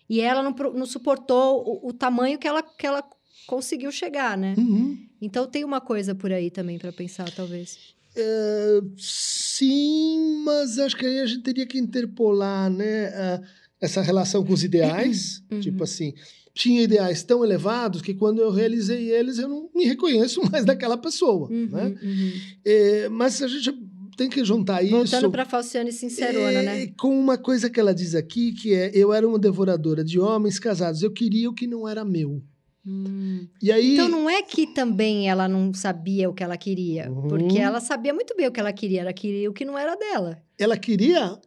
E 0.07 0.21
ela 0.21 0.43
não, 0.43 0.53
não 0.73 0.85
suportou 0.85 1.63
o, 1.67 1.89
o 1.89 1.93
tamanho 1.93 2.37
que 2.37 2.47
ela, 2.47 2.61
que 2.61 2.85
ela 2.85 3.03
conseguiu 3.47 3.91
chegar, 3.91 4.37
né? 4.37 4.53
Uhum. 4.57 4.97
Então 5.21 5.47
tem 5.47 5.63
uma 5.63 5.81
coisa 5.81 6.13
por 6.13 6.31
aí 6.31 6.51
também 6.51 6.77
para 6.77 6.91
pensar, 6.91 7.29
talvez. 7.31 7.77
É, 8.15 8.79
sim, 8.97 10.43
mas 10.45 10.77
acho 10.77 10.95
que 10.95 11.05
aí 11.05 11.19
a 11.19 11.25
gente 11.25 11.41
teria 11.41 11.65
que 11.65 11.79
interpolar, 11.79 12.69
né? 12.69 13.39
Essa 13.79 14.01
relação 14.01 14.43
com 14.43 14.53
os 14.53 14.63
ideais, 14.63 15.43
uhum. 15.51 15.59
tipo 15.59 15.83
assim, 15.83 16.13
tinha 16.53 16.83
ideais 16.83 17.23
tão 17.23 17.43
elevados 17.43 18.01
que 18.01 18.13
quando 18.13 18.39
eu 18.39 18.51
realizei 18.51 19.09
eles 19.09 19.39
eu 19.39 19.49
não 19.49 19.69
me 19.75 19.85
reconheço 19.85 20.41
mais 20.51 20.63
daquela 20.63 20.97
pessoa, 20.97 21.49
uhum, 21.49 21.69
né? 21.71 21.95
Uhum. 22.01 22.31
É, 22.63 23.09
mas 23.09 23.41
a 23.41 23.47
gente 23.47 23.73
tem 24.15 24.29
que 24.29 24.43
juntar 24.45 24.81
Voltando 24.81 25.03
isso. 25.05 25.11
Voltando 25.11 25.31
para 25.31 25.45
Falciane 25.45 25.91
Sincerona, 25.91 26.59
é, 26.59 26.63
né? 26.63 26.87
Com 26.99 27.19
uma 27.19 27.37
coisa 27.37 27.69
que 27.69 27.79
ela 27.79 27.93
diz 27.93 28.13
aqui, 28.13 28.51
que 28.53 28.73
é: 28.73 28.91
eu 28.93 29.11
era 29.11 29.27
uma 29.27 29.39
devoradora 29.39 30.03
de 30.03 30.19
homens 30.19 30.59
casados, 30.59 31.01
eu 31.01 31.11
queria 31.11 31.49
o 31.49 31.53
que 31.53 31.65
não 31.65 31.87
era 31.87 32.05
meu. 32.05 32.43
Hum. 32.85 33.47
E 33.61 33.71
aí... 33.71 33.93
Então 33.93 34.09
não 34.09 34.29
é 34.29 34.41
que 34.41 34.67
também 34.67 35.29
ela 35.29 35.47
não 35.47 35.73
sabia 35.73 36.29
o 36.29 36.33
que 36.33 36.43
ela 36.43 36.57
queria, 36.57 37.09
uhum. 37.09 37.29
porque 37.29 37.57
ela 37.57 37.79
sabia 37.79 38.13
muito 38.13 38.35
bem 38.35 38.45
o 38.45 38.51
que 38.51 38.59
ela 38.59 38.73
queria, 38.73 39.01
ela 39.01 39.13
queria 39.13 39.49
o 39.49 39.53
que 39.53 39.63
não 39.63 39.77
era 39.77 39.95
dela. 39.95 40.37
Ela 40.59 40.77
queria 40.77 41.39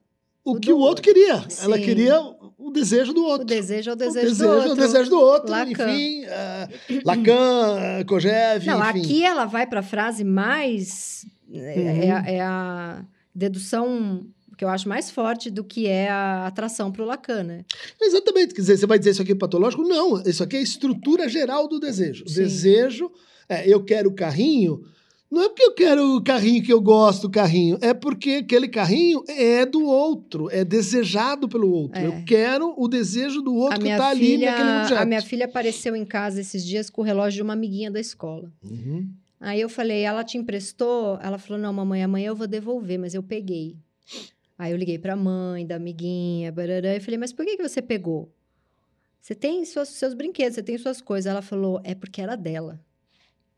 o, 0.46 0.52
o 0.52 0.60
que 0.60 0.72
o 0.72 0.78
outro 0.78 1.02
queria. 1.02 1.44
Sim. 1.48 1.64
Ela 1.64 1.78
queria 1.78 2.20
o 2.56 2.70
desejo 2.70 3.12
do 3.12 3.24
outro. 3.24 3.42
O 3.42 3.44
desejo 3.44 3.90
é 3.90 3.92
o 3.92 3.96
desejo, 3.96 4.26
o 4.26 4.30
desejo 4.30 4.40
do 4.40 4.48
outro. 4.48 4.68
É 4.68 4.72
o 4.72 4.76
desejo 4.76 5.10
do 5.10 5.18
outro. 5.18 5.50
Lacan. 5.50 5.90
Enfim, 5.92 6.24
uh, 6.24 7.00
Lacan, 7.04 8.04
Kojev, 8.06 8.64
Não, 8.64 8.90
enfim. 8.90 9.00
aqui 9.00 9.24
ela 9.24 9.44
vai 9.44 9.66
para 9.66 9.80
a 9.80 9.82
frase 9.82 10.24
mais... 10.24 11.26
É, 11.52 11.56
uhum. 11.58 12.26
É, 12.26 12.34
é, 12.36 12.40
a 12.40 13.04
dedução 13.34 14.26
que 14.56 14.64
eu 14.64 14.68
acho 14.68 14.88
mais 14.88 15.10
forte 15.10 15.50
do 15.50 15.62
que 15.62 15.86
é 15.86 16.08
a 16.08 16.46
atração 16.46 16.90
para 16.90 17.02
o 17.02 17.06
Lacan, 17.06 17.42
né? 17.42 17.64
Exatamente. 18.00 18.54
Quer 18.54 18.62
dizer, 18.62 18.78
você 18.78 18.86
vai 18.86 18.98
dizer 18.98 19.10
isso 19.10 19.22
aqui 19.22 19.32
é 19.32 19.34
patológico? 19.34 19.82
Não, 19.82 20.22
isso 20.22 20.42
aqui 20.42 20.56
é 20.56 20.58
a 20.60 20.62
estrutura 20.62 21.28
geral 21.28 21.68
do 21.68 21.78
desejo. 21.78 22.24
O 22.24 22.26
desejo, 22.26 23.12
é, 23.48 23.68
eu 23.68 23.84
quero 23.84 24.08
o 24.08 24.14
carrinho 24.14 24.82
não 25.30 25.42
é 25.42 25.49
porque 25.49 25.64
eu 25.64 25.75
quero 25.75 26.16
o 26.16 26.23
carrinho 26.23 26.62
que 26.62 26.73
eu 26.73 26.80
gosto 26.80 27.23
do 27.23 27.30
carrinho, 27.30 27.78
é 27.80 27.92
porque 27.92 28.42
aquele 28.45 28.68
carrinho 28.68 29.25
é 29.28 29.66
do 29.66 29.85
outro, 29.85 30.49
é 30.50 30.64
desejado 30.64 31.49
pelo 31.49 31.71
outro. 31.71 32.00
É. 32.00 32.06
Eu 32.06 32.25
quero 32.25 32.75
o 32.76 32.87
desejo 32.87 33.42
do 33.42 33.54
outro 33.54 33.80
que 33.80 33.88
está 33.88 34.09
ali 34.09 34.38
naquele 34.38 34.80
objeto. 34.80 35.00
A 35.00 35.04
minha 35.04 35.23
filha 35.23 35.47
apareceu 35.47 35.97
em 35.97 36.04
casa 36.04 36.40
esses 36.40 36.64
dias 36.64 36.88
com 36.88 37.00
o 37.02 37.04
relógio 37.04 37.38
de 37.38 37.42
uma 37.42 37.54
amiguinha 37.54 37.90
da 37.90 37.99
escola. 37.99 38.52
Uhum. 38.62 39.09
Aí 39.40 39.61
eu 39.61 39.68
falei, 39.68 40.02
ela 40.02 40.25
te 40.25 40.38
emprestou? 40.38 41.18
Ela 41.21 41.38
falou, 41.38 41.61
não, 41.61 41.73
mamãe, 41.73 42.02
amanhã 42.02 42.28
eu 42.28 42.37
vou 42.37 42.47
devolver, 42.47 42.99
mas 42.99 43.12
eu 43.12 43.23
peguei. 43.23 43.76
Aí 44.56 44.73
eu 44.73 44.78
liguei 44.78 44.99
para 44.99 45.12
a 45.12 45.16
mãe 45.16 45.66
da 45.66 45.76
amiguinha, 45.76 46.50
barará, 46.50 46.95
e 46.95 47.00
falei, 47.00 47.18
mas 47.18 47.33
por 47.33 47.45
que, 47.45 47.56
que 47.56 47.68
você 47.68 47.83
pegou? 47.83 48.33
Você 49.21 49.35
tem 49.35 49.64
seus, 49.64 49.88
seus 49.88 50.14
brinquedos, 50.14 50.54
você 50.54 50.62
tem 50.62 50.78
suas 50.78 51.00
coisas. 51.00 51.28
Ela 51.28 51.42
falou, 51.42 51.80
é 51.83 51.95
porque 51.95 52.23
era 52.23 52.37
dela. 52.37 52.80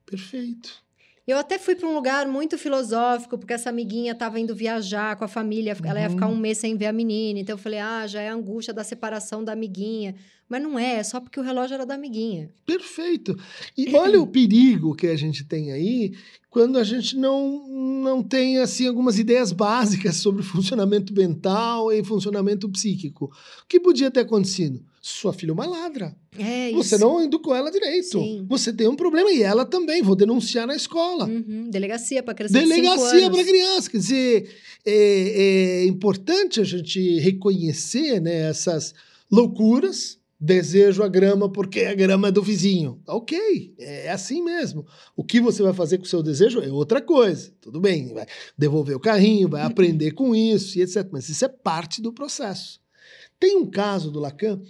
Perfeito. 0.06 0.82
Eu 1.28 1.36
até 1.36 1.58
fui 1.58 1.74
para 1.74 1.86
um 1.86 1.94
lugar 1.94 2.26
muito 2.26 2.56
filosófico, 2.56 3.36
porque 3.36 3.52
essa 3.52 3.68
amiguinha 3.68 4.12
estava 4.12 4.40
indo 4.40 4.54
viajar 4.54 5.14
com 5.14 5.26
a 5.26 5.28
família, 5.28 5.76
uhum. 5.78 5.86
ela 5.86 6.00
ia 6.00 6.08
ficar 6.08 6.26
um 6.26 6.30
uhum. 6.30 6.38
mês 6.38 6.56
sem 6.56 6.74
ver 6.74 6.86
a 6.86 6.92
menina. 6.92 7.38
Então 7.38 7.52
eu 7.52 7.58
falei, 7.58 7.78
ah, 7.78 8.06
já 8.06 8.22
é 8.22 8.30
a 8.30 8.34
angústia 8.34 8.72
da 8.72 8.82
separação 8.82 9.44
da 9.44 9.52
amiguinha. 9.52 10.14
Mas 10.48 10.62
não 10.62 10.78
é, 10.78 10.94
é 10.94 11.02
só 11.02 11.20
porque 11.20 11.38
o 11.38 11.42
relógio 11.42 11.74
era 11.74 11.84
da 11.84 11.96
amiguinha. 11.96 12.48
Perfeito. 12.64 13.38
E 13.76 13.92
olha 13.94 14.18
o 14.18 14.26
perigo 14.26 14.94
que 14.94 15.06
a 15.06 15.16
gente 15.16 15.44
tem 15.44 15.70
aí 15.70 16.14
quando 16.48 16.78
a 16.78 16.82
gente 16.82 17.14
não, 17.14 17.68
não 17.68 18.22
tem 18.22 18.58
assim 18.58 18.88
algumas 18.88 19.18
ideias 19.18 19.52
básicas 19.52 20.16
sobre 20.16 20.40
funcionamento 20.42 21.12
mental 21.12 21.92
e 21.92 22.02
funcionamento 22.02 22.66
psíquico. 22.70 23.26
O 23.26 23.66
que 23.68 23.78
podia 23.78 24.10
ter 24.10 24.20
acontecido? 24.20 24.82
Sua 25.08 25.32
filha 25.32 25.52
é 25.52 25.54
uma 25.54 25.66
ladra. 25.66 26.14
É, 26.38 26.70
Você 26.72 26.96
isso. 26.96 27.04
não 27.04 27.22
educou 27.22 27.54
ela 27.54 27.70
direito. 27.70 28.20
Sim. 28.20 28.44
Você 28.46 28.70
tem 28.70 28.86
um 28.86 28.94
problema 28.94 29.30
e 29.30 29.42
ela 29.42 29.64
também. 29.64 30.02
Vou 30.02 30.14
denunciar 30.14 30.66
na 30.66 30.76
escola. 30.76 31.24
Uhum. 31.24 31.70
Delegacia 31.70 32.22
para 32.22 32.34
criança. 32.34 32.58
Delegacia 32.58 33.30
para 33.30 33.42
criança. 33.44 33.90
Quer 33.90 33.96
dizer, 33.96 34.56
é, 34.84 34.92
é, 34.92 35.84
importante 35.86 36.60
a 36.60 36.64
gente 36.64 37.18
reconhecer 37.20 38.20
né, 38.20 38.50
essas 38.50 38.94
loucuras. 39.30 40.18
Desejo 40.40 41.02
a 41.02 41.08
grama 41.08 41.50
porque 41.50 41.80
a 41.80 41.94
grama 41.94 42.28
é 42.28 42.30
do 42.30 42.40
vizinho. 42.40 43.02
Ok, 43.08 43.74
é 43.76 44.08
assim 44.08 44.40
mesmo. 44.40 44.86
O 45.16 45.24
que 45.24 45.40
você 45.40 45.64
vai 45.64 45.72
fazer 45.72 45.98
com 45.98 46.04
o 46.04 46.06
seu 46.06 46.22
desejo 46.22 46.60
é 46.60 46.70
outra 46.70 47.00
coisa. 47.00 47.50
Tudo 47.60 47.80
bem, 47.80 48.14
vai 48.14 48.24
devolver 48.56 48.94
o 48.94 49.00
carrinho, 49.00 49.48
vai 49.48 49.62
aprender 49.66 50.12
com 50.12 50.36
isso 50.36 50.78
e 50.78 50.82
etc. 50.82 51.08
Mas 51.10 51.28
isso 51.28 51.44
é 51.44 51.48
parte 51.48 52.00
do 52.00 52.12
processo. 52.12 52.78
Tem 53.38 53.56
um 53.56 53.66
caso 53.66 54.10
do 54.10 54.20
Lacan 54.20 54.60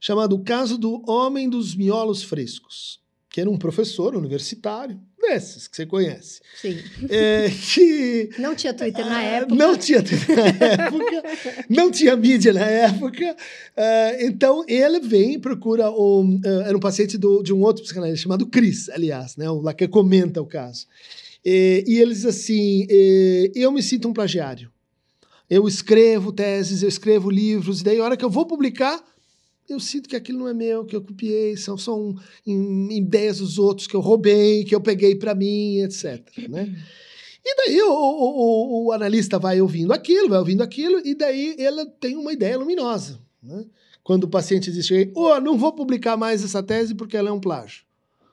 chamado 0.00 0.34
o 0.34 0.42
caso 0.42 0.76
do 0.76 1.02
homem 1.08 1.48
dos 1.48 1.76
miolos 1.76 2.22
frescos, 2.24 3.00
que 3.30 3.40
era 3.40 3.48
um 3.48 3.56
professor 3.56 4.16
universitário 4.16 5.00
desses 5.22 5.68
que 5.68 5.76
você 5.76 5.86
conhece. 5.86 6.40
Sim. 6.60 6.76
É, 7.08 7.48
que, 7.48 8.30
não 8.38 8.54
tinha 8.54 8.74
Twitter 8.74 9.06
na 9.06 9.22
é, 9.22 9.36
época. 9.36 9.54
Não 9.54 9.76
tinha 9.76 10.02
Twitter 10.02 10.36
na 10.36 10.46
época, 10.46 11.64
não 11.70 11.90
tinha 11.90 12.16
mídia 12.16 12.52
na 12.52 12.66
época. 12.66 13.36
Uh, 13.76 14.26
então 14.26 14.64
ele 14.66 14.98
vem 14.98 15.34
e 15.34 15.38
procura 15.38 15.88
um, 15.90 16.40
uh, 16.44 16.60
era 16.66 16.76
um 16.76 16.80
paciente 16.80 17.16
do, 17.16 17.42
de 17.42 17.54
um 17.54 17.62
outro 17.62 17.84
psicanalista 17.84 18.24
chamado 18.24 18.46
Chris, 18.46 18.88
aliás, 18.88 19.36
né? 19.36 19.48
O 19.48 19.60
Lacan 19.60 19.86
comenta 19.86 20.42
o 20.42 20.46
caso. 20.46 20.86
E, 21.44 21.84
e 21.86 21.98
ele 21.98 22.12
diz 22.12 22.26
assim: 22.26 22.86
eu 23.54 23.70
me 23.70 23.82
sinto 23.82 24.08
um 24.08 24.12
plagiário. 24.12 24.70
Eu 25.52 25.68
escrevo 25.68 26.32
teses, 26.32 26.82
eu 26.82 26.88
escrevo 26.88 27.30
livros, 27.30 27.82
e 27.82 27.84
daí 27.84 28.00
a 28.00 28.04
hora 28.04 28.16
que 28.16 28.24
eu 28.24 28.30
vou 28.30 28.46
publicar, 28.46 29.04
eu 29.68 29.78
sinto 29.78 30.08
que 30.08 30.16
aquilo 30.16 30.38
não 30.38 30.48
é 30.48 30.54
meu, 30.54 30.82
que 30.82 30.96
eu 30.96 31.02
copiei, 31.02 31.58
são, 31.58 31.76
são 31.76 32.16
ideias 32.90 33.36
dos 33.36 33.58
outros 33.58 33.86
que 33.86 33.94
eu 33.94 34.00
roubei, 34.00 34.64
que 34.64 34.74
eu 34.74 34.80
peguei 34.80 35.14
para 35.14 35.34
mim, 35.34 35.82
etc. 35.82 36.26
Né? 36.48 36.74
E 37.44 37.54
daí 37.54 37.82
o, 37.82 37.92
o, 37.92 38.86
o, 38.86 38.92
analista 38.92 39.38
vai 39.38 39.60
ouvindo 39.60 39.92
aquilo, 39.92 40.30
vai 40.30 40.38
ouvindo 40.38 40.62
aquilo, 40.62 41.06
e 41.06 41.14
daí 41.14 41.54
ele 41.58 41.84
tem 42.00 42.16
uma 42.16 42.32
ideia 42.32 42.56
luminosa. 42.56 43.20
Né? 43.42 43.66
Quando 44.02 44.24
o 44.24 44.30
paciente 44.30 44.72
diz, 44.72 44.88
oh, 45.14 45.38
não 45.38 45.58
vou 45.58 45.74
publicar 45.74 46.16
mais 46.16 46.42
essa 46.42 46.62
tese 46.62 46.94
porque 46.94 47.14
ela 47.14 47.28
é 47.28 47.32
um 47.32 47.38
plágio. 47.38 47.84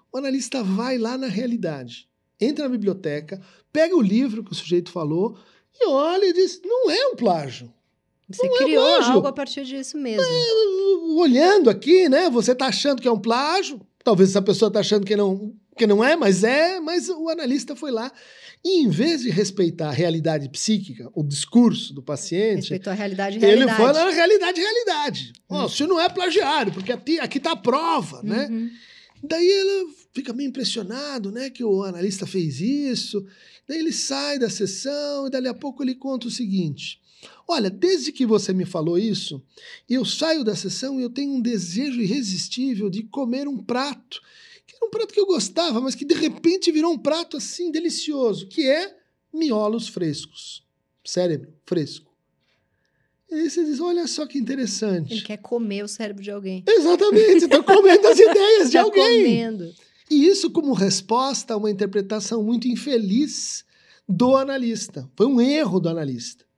O 0.10 0.18
analista 0.18 0.64
vai 0.64 0.98
lá 0.98 1.18
na 1.18 1.28
realidade, 1.28 2.08
entra 2.40 2.64
na 2.64 2.72
biblioteca, 2.72 3.42
pega 3.74 3.94
o 3.94 4.02
livro 4.02 4.42
que 4.42 4.54
o 4.54 4.56
sujeito 4.56 4.90
falou, 4.90 5.38
e 5.74 5.88
olha 5.88 6.26
e 6.26 6.34
diz: 6.34 6.62
não 6.64 6.90
é 6.90 7.08
um 7.08 7.16
plágio. 7.16 7.74
Você 8.30 8.48
não 8.48 8.56
é 8.56 8.58
criou 8.60 8.88
é 8.88 9.04
algo 9.04 9.28
a 9.28 9.34
partir 9.34 9.64
disso 9.64 9.98
mesmo. 9.98 10.24
É, 10.24 11.20
olhando 11.20 11.70
aqui, 11.70 12.08
né? 12.08 12.30
Você 12.30 12.52
está 12.52 12.68
achando 12.68 13.02
que 13.02 13.08
é 13.08 13.12
um 13.12 13.20
plágio. 13.20 13.82
Talvez 14.04 14.30
essa 14.30 14.42
pessoa 14.42 14.68
está 14.68 14.82
achando 14.82 15.06
que 15.06 15.16
não, 15.16 15.54
que 15.76 15.88
não 15.88 16.04
é, 16.04 16.16
mas 16.16 16.44
é. 16.44 16.80
Mas 16.80 17.10
o 17.10 17.28
analista 17.28 17.76
foi 17.76 17.92
lá. 17.92 18.12
E 18.64 18.84
em 18.84 18.90
vez 18.90 19.22
de 19.22 19.30
respeitar 19.30 19.90
a 19.90 19.94
realidade 19.94 20.48
psíquica, 20.50 21.10
o 21.16 21.24
discurso 21.24 21.94
do 21.94 22.04
paciente. 22.04 22.58
Respeitou 22.58 22.94
a 22.94 22.96
realidade 22.96 23.40
realidade. 23.40 23.72
Ele 23.72 23.84
foi 23.84 23.94
na 23.94 24.10
realidade 24.12 24.62
realidade. 24.62 25.34
Ó, 25.50 25.66
oh, 25.68 25.88
não 25.88 26.00
é 26.00 26.08
plagiário, 26.10 26.72
porque 26.72 26.92
aqui 26.92 27.38
está 27.38 27.54
a 27.54 27.56
prova, 27.56 28.22
né? 28.22 28.48
uhum. 28.50 28.66
né? 28.66 28.72
Daí 29.24 29.48
ele 29.48 29.94
fica 30.14 30.34
meio 30.34 30.50
impressionado, 30.50 31.32
né? 31.32 31.50
Que 31.50 31.64
o 31.64 31.84
analista 31.84 32.28
fez 32.28 32.62
isso. 32.62 33.26
Daí 33.70 33.78
ele 33.78 33.94
sai 33.94 34.40
da 34.40 34.50
sessão 34.50 35.28
e 35.28 35.30
dali 35.30 35.48
a 35.48 35.54
pouco 35.54 35.84
ele 35.84 35.94
conta 35.94 36.28
o 36.28 36.32
seguinte: 36.32 37.00
Olha, 37.48 37.70
desde 37.70 38.12
que 38.12 38.26
você 38.26 38.52
me 38.52 38.66
falou 38.66 38.98
isso, 38.98 39.40
eu 39.88 40.04
saio 40.04 40.44
da 40.44 40.56
sessão 40.56 41.00
e 41.00 41.04
eu 41.04 41.10
tenho 41.12 41.34
um 41.34 41.40
desejo 41.40 42.02
irresistível 42.02 42.90
de 42.90 43.04
comer 43.04 43.48
um 43.48 43.64
prato, 43.64 44.24
que 44.66 44.76
era 44.76 44.88
um 44.88 44.90
prato 44.90 45.14
que 45.14 45.20
eu 45.20 45.28
gostava, 45.28 45.80
mas 45.80 45.94
que 45.94 46.04
de 46.04 46.16
repente 46.16 46.72
virou 46.72 46.92
um 46.92 46.98
prato 46.98 47.38
assim 47.38 47.70
delicioso, 47.72 48.48
que 48.48 48.68
é 48.68 48.98
miolos 49.32 49.88
frescos, 49.88 50.64
cérebro 51.06 51.54
fresco. 51.64 52.10
E 53.30 53.36
aí 53.36 53.50
você 53.52 53.64
diz, 53.64 53.80
olha 53.80 54.08
só 54.08 54.26
que 54.26 54.40
interessante. 54.40 55.14
Ele 55.14 55.22
quer 55.22 55.38
comer 55.38 55.84
o 55.84 55.88
cérebro 55.88 56.24
de 56.24 56.32
alguém. 56.32 56.64
Exatamente, 56.68 57.44
está 57.44 57.62
comendo 57.62 58.08
as 58.08 58.18
ideias 58.18 58.72
de 58.72 58.78
tá 58.78 58.82
alguém. 58.82 59.24
comendo. 59.24 59.72
E 60.10 60.28
isso 60.28 60.50
como 60.50 60.74
resposta 60.74 61.54
a 61.54 61.58
uma 61.58 61.70
interpretação 61.70 62.44
muito 62.44 62.68
infeliz 62.68 63.64
do 64.08 64.36
analista. 64.36 65.10
Foi 65.16 65.28
um 65.28 65.40
erro 65.40 65.80
do 65.80 65.88
analista. 65.88 66.49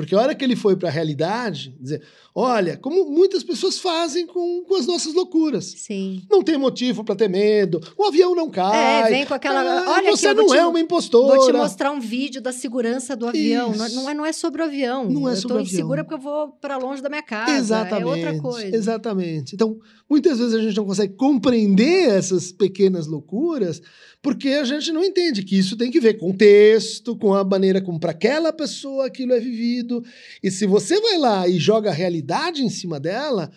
Porque 0.00 0.14
a 0.14 0.18
hora 0.18 0.34
que 0.34 0.42
ele 0.42 0.56
foi 0.56 0.74
para 0.76 0.88
a 0.88 0.90
realidade, 0.90 1.76
dizer, 1.78 2.00
olha, 2.34 2.74
como 2.78 3.04
muitas 3.10 3.44
pessoas 3.44 3.78
fazem 3.78 4.26
com, 4.26 4.64
com 4.66 4.74
as 4.74 4.86
nossas 4.86 5.12
loucuras. 5.12 5.66
Sim. 5.76 6.22
Não 6.30 6.42
tem 6.42 6.56
motivo 6.56 7.04
para 7.04 7.14
ter 7.14 7.28
medo, 7.28 7.78
o 7.98 8.04
avião 8.06 8.34
não 8.34 8.48
cai. 8.48 9.08
É, 9.08 9.10
vem 9.10 9.26
com 9.26 9.34
aquela. 9.34 9.60
Ah, 9.60 9.90
olha, 9.90 10.10
você 10.10 10.28
aqui, 10.28 10.40
não 10.40 10.46
te, 10.46 10.56
é 10.56 10.64
uma 10.64 10.80
impostora. 10.80 11.36
Vou 11.36 11.46
te 11.46 11.52
mostrar 11.52 11.90
um 11.90 12.00
vídeo 12.00 12.40
da 12.40 12.50
segurança 12.50 13.14
do 13.14 13.28
avião. 13.28 13.72
Não, 13.76 13.88
não, 13.90 14.08
é, 14.08 14.14
não 14.14 14.24
é 14.24 14.32
sobre 14.32 14.62
o 14.62 14.64
avião. 14.64 15.04
Não 15.10 15.28
é 15.28 15.36
sobre 15.36 15.58
o 15.58 15.60
avião. 15.60 15.60
Eu 15.60 15.60
estou 15.60 15.60
insegura 15.60 16.02
porque 16.02 16.14
eu 16.14 16.18
vou 16.18 16.48
para 16.48 16.78
longe 16.78 17.02
da 17.02 17.10
minha 17.10 17.22
casa. 17.22 17.52
Exatamente. 17.52 18.02
É 18.02 18.06
outra 18.06 18.40
coisa. 18.40 18.74
Exatamente. 18.74 19.54
Então, 19.54 19.78
muitas 20.08 20.38
vezes 20.38 20.54
a 20.54 20.62
gente 20.62 20.76
não 20.78 20.86
consegue 20.86 21.12
compreender 21.12 22.08
essas 22.08 22.50
pequenas 22.50 23.06
loucuras 23.06 23.82
porque 24.22 24.48
a 24.50 24.64
gente 24.64 24.92
não 24.92 25.02
entende 25.02 25.42
que 25.42 25.56
isso 25.56 25.76
tem 25.76 25.90
que 25.90 26.00
ver 26.00 26.14
com 26.14 26.30
o 26.30 26.36
texto, 26.36 27.16
com 27.16 27.34
a 27.34 27.42
maneira 27.42 27.80
como 27.80 27.98
para 27.98 28.10
aquela 28.10 28.52
pessoa 28.52 29.06
aquilo 29.06 29.32
é 29.32 29.40
vivido. 29.40 30.04
E 30.42 30.50
se 30.50 30.66
você 30.66 31.00
vai 31.00 31.16
lá 31.16 31.48
e 31.48 31.58
joga 31.58 31.90
a 31.90 31.94
realidade 31.94 32.62
em 32.62 32.68
cima 32.68 33.00
dela, 33.00 33.50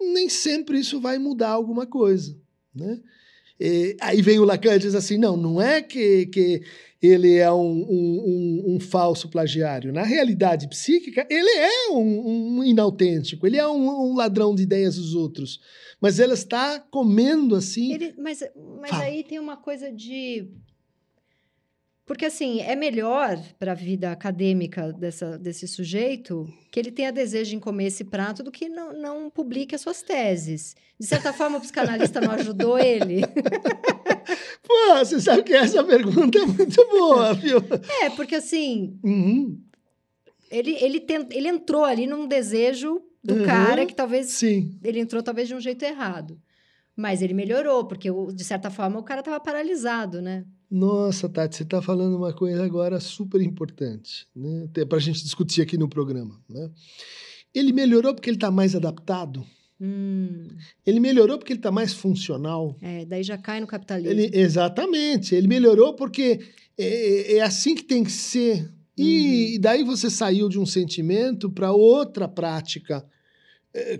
nem 0.00 0.28
sempre 0.28 0.80
isso 0.80 1.00
vai 1.00 1.18
mudar 1.18 1.50
alguma 1.50 1.86
coisa. 1.86 2.36
Né? 2.74 3.00
E, 3.60 3.96
aí 4.00 4.22
vem 4.22 4.38
o 4.38 4.44
Lacan 4.44 4.74
e 4.74 4.78
diz 4.78 4.94
assim: 4.94 5.18
não, 5.18 5.36
não 5.36 5.60
é 5.60 5.82
que, 5.82 6.26
que 6.26 6.62
ele 7.02 7.36
é 7.36 7.50
um, 7.52 7.56
um, 7.58 8.64
um, 8.68 8.74
um 8.74 8.80
falso 8.80 9.28
plagiário. 9.28 9.92
Na 9.92 10.02
realidade 10.02 10.68
psíquica, 10.68 11.26
ele 11.30 11.50
é 11.50 11.90
um, 11.92 12.64
inautêntico, 12.64 13.46
ele 13.46 13.56
é 13.56 13.66
um, 13.66 14.14
ladrão 14.14 14.54
de 14.54 14.62
ideias 14.62 14.96
dos 14.96 15.14
outros. 15.14 15.60
Mas 16.00 16.18
ela 16.18 16.34
está 16.34 16.80
comendo 16.80 17.54
assim. 17.54 17.92
Ele, 17.92 18.14
mas 18.18 18.42
mas 18.80 18.92
aí 18.92 19.22
tem 19.22 19.38
uma 19.38 19.56
coisa 19.56 19.92
de. 19.92 20.48
Porque, 22.10 22.24
assim, 22.24 22.60
é 22.62 22.74
melhor 22.74 23.40
para 23.56 23.70
a 23.70 23.74
vida 23.76 24.10
acadêmica 24.10 24.92
dessa, 24.92 25.38
desse 25.38 25.68
sujeito 25.68 26.52
que 26.68 26.80
ele 26.80 26.90
tenha 26.90 27.12
desejo 27.12 27.54
em 27.54 27.60
comer 27.60 27.86
esse 27.86 28.02
prato 28.02 28.42
do 28.42 28.50
que 28.50 28.68
não, 28.68 28.92
não 28.92 29.30
publique 29.30 29.76
as 29.76 29.80
suas 29.80 30.02
teses. 30.02 30.74
De 30.98 31.06
certa 31.06 31.32
forma, 31.32 31.58
o 31.58 31.60
psicanalista 31.60 32.20
não 32.20 32.32
ajudou 32.32 32.76
ele. 32.76 33.20
Pô, 34.66 34.98
você 34.98 35.20
sabe 35.20 35.44
que 35.44 35.54
essa 35.54 35.84
pergunta 35.84 36.36
é 36.36 36.46
muito 36.46 36.88
boa, 36.88 37.32
viu? 37.32 37.58
É, 38.02 38.10
porque 38.10 38.34
assim. 38.34 38.98
Uhum. 39.04 39.62
ele, 40.50 40.72
ele, 40.80 40.98
tent, 40.98 41.28
ele 41.30 41.46
entrou 41.46 41.84
ali 41.84 42.08
num 42.08 42.26
desejo 42.26 43.00
do 43.22 43.34
uhum, 43.34 43.46
cara 43.46 43.86
que 43.86 43.94
talvez. 43.94 44.32
Sim. 44.32 44.76
Ele 44.82 44.98
entrou 44.98 45.22
talvez 45.22 45.46
de 45.46 45.54
um 45.54 45.60
jeito 45.60 45.84
errado. 45.84 46.42
Mas 46.96 47.22
ele 47.22 47.34
melhorou, 47.34 47.84
porque 47.84 48.08
de 48.34 48.42
certa 48.42 48.68
forma 48.68 48.98
o 48.98 49.04
cara 49.04 49.20
estava 49.20 49.38
paralisado, 49.38 50.20
né? 50.20 50.44
Nossa, 50.70 51.28
Tati, 51.28 51.56
você 51.56 51.62
está 51.64 51.82
falando 51.82 52.16
uma 52.16 52.32
coisa 52.32 52.64
agora 52.64 53.00
super 53.00 53.40
importante, 53.40 54.26
né? 54.34 54.68
Para 54.88 54.98
a 54.98 55.00
gente 55.00 55.22
discutir 55.22 55.62
aqui 55.62 55.76
no 55.76 55.88
programa. 55.88 56.40
Né? 56.48 56.70
Ele 57.52 57.72
melhorou 57.72 58.14
porque 58.14 58.30
ele 58.30 58.36
está 58.36 58.50
mais 58.52 58.76
adaptado. 58.76 59.44
Hum. 59.80 60.46
Ele 60.86 61.00
melhorou 61.00 61.38
porque 61.38 61.52
ele 61.52 61.58
está 61.58 61.72
mais 61.72 61.92
funcional. 61.92 62.76
É, 62.80 63.04
daí 63.04 63.22
já 63.24 63.36
cai 63.36 63.60
no 63.60 63.66
capitalismo. 63.66 64.12
Ele, 64.12 64.30
exatamente. 64.32 65.34
Ele 65.34 65.48
melhorou 65.48 65.94
porque 65.94 66.38
é, 66.78 67.36
é 67.36 67.40
assim 67.40 67.74
que 67.74 67.82
tem 67.82 68.04
que 68.04 68.12
ser. 68.12 68.70
E, 68.96 69.54
uhum. 69.54 69.60
daí 69.60 69.82
você 69.82 70.08
saiu 70.08 70.48
de 70.48 70.58
um 70.58 70.66
sentimento 70.66 71.50
para 71.50 71.72
outra 71.72 72.28
prática 72.28 72.98
é, 72.98 73.04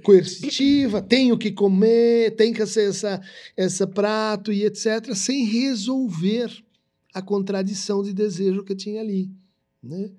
coercitiva, 0.02 1.00
tenho 1.00 1.38
que 1.38 1.52
comer, 1.52 2.34
tem 2.36 2.52
que 2.52 2.64
ser 2.66 2.90
essa, 2.90 3.20
essa 3.56 3.86
prato 3.86 4.52
e 4.52 4.64
etc., 4.64 5.14
sem 5.14 5.44
resolver 5.44 6.50
a 7.14 7.22
contradição 7.22 8.02
de 8.02 8.12
desejo 8.12 8.64
que 8.64 8.74
tinha 8.74 9.00
ali. 9.00 9.30
Né? 9.82 10.10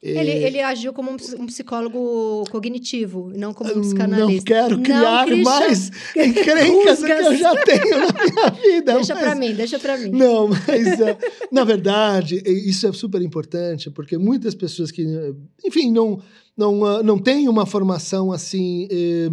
Ele, 0.00 0.30
é... 0.30 0.46
ele 0.46 0.60
agiu 0.60 0.92
como 0.92 1.10
um 1.10 1.46
psicólogo 1.46 2.44
cognitivo, 2.50 3.32
não 3.34 3.52
como 3.52 3.74
um 3.74 3.80
psicanalista. 3.80 4.54
Não 4.54 4.68
quero 4.68 4.82
criar 4.82 5.26
não, 5.26 5.38
mais 5.38 5.90
encrencas 6.16 7.02
que 7.02 7.12
eu 7.12 7.36
já 7.36 7.56
tenho 7.64 7.98
na 7.98 8.12
minha 8.12 8.50
vida. 8.50 8.94
Deixa 8.94 9.14
mas... 9.14 9.24
para 9.24 9.34
mim, 9.34 9.54
deixa 9.54 9.78
para 9.78 9.96
mim. 9.96 10.10
Não, 10.10 10.48
mas 10.48 11.00
uh, 11.00 11.18
na 11.50 11.64
verdade, 11.64 12.40
isso 12.46 12.86
é 12.86 12.92
super 12.92 13.20
importante, 13.20 13.90
porque 13.90 14.16
muitas 14.16 14.54
pessoas 14.54 14.92
que, 14.92 15.04
enfim, 15.64 15.90
não, 15.90 16.22
não, 16.58 16.80
uh, 16.80 17.02
não 17.02 17.18
têm 17.18 17.48
uma 17.48 17.64
formação 17.64 18.32
assim 18.32 18.88
eh, 18.90 19.28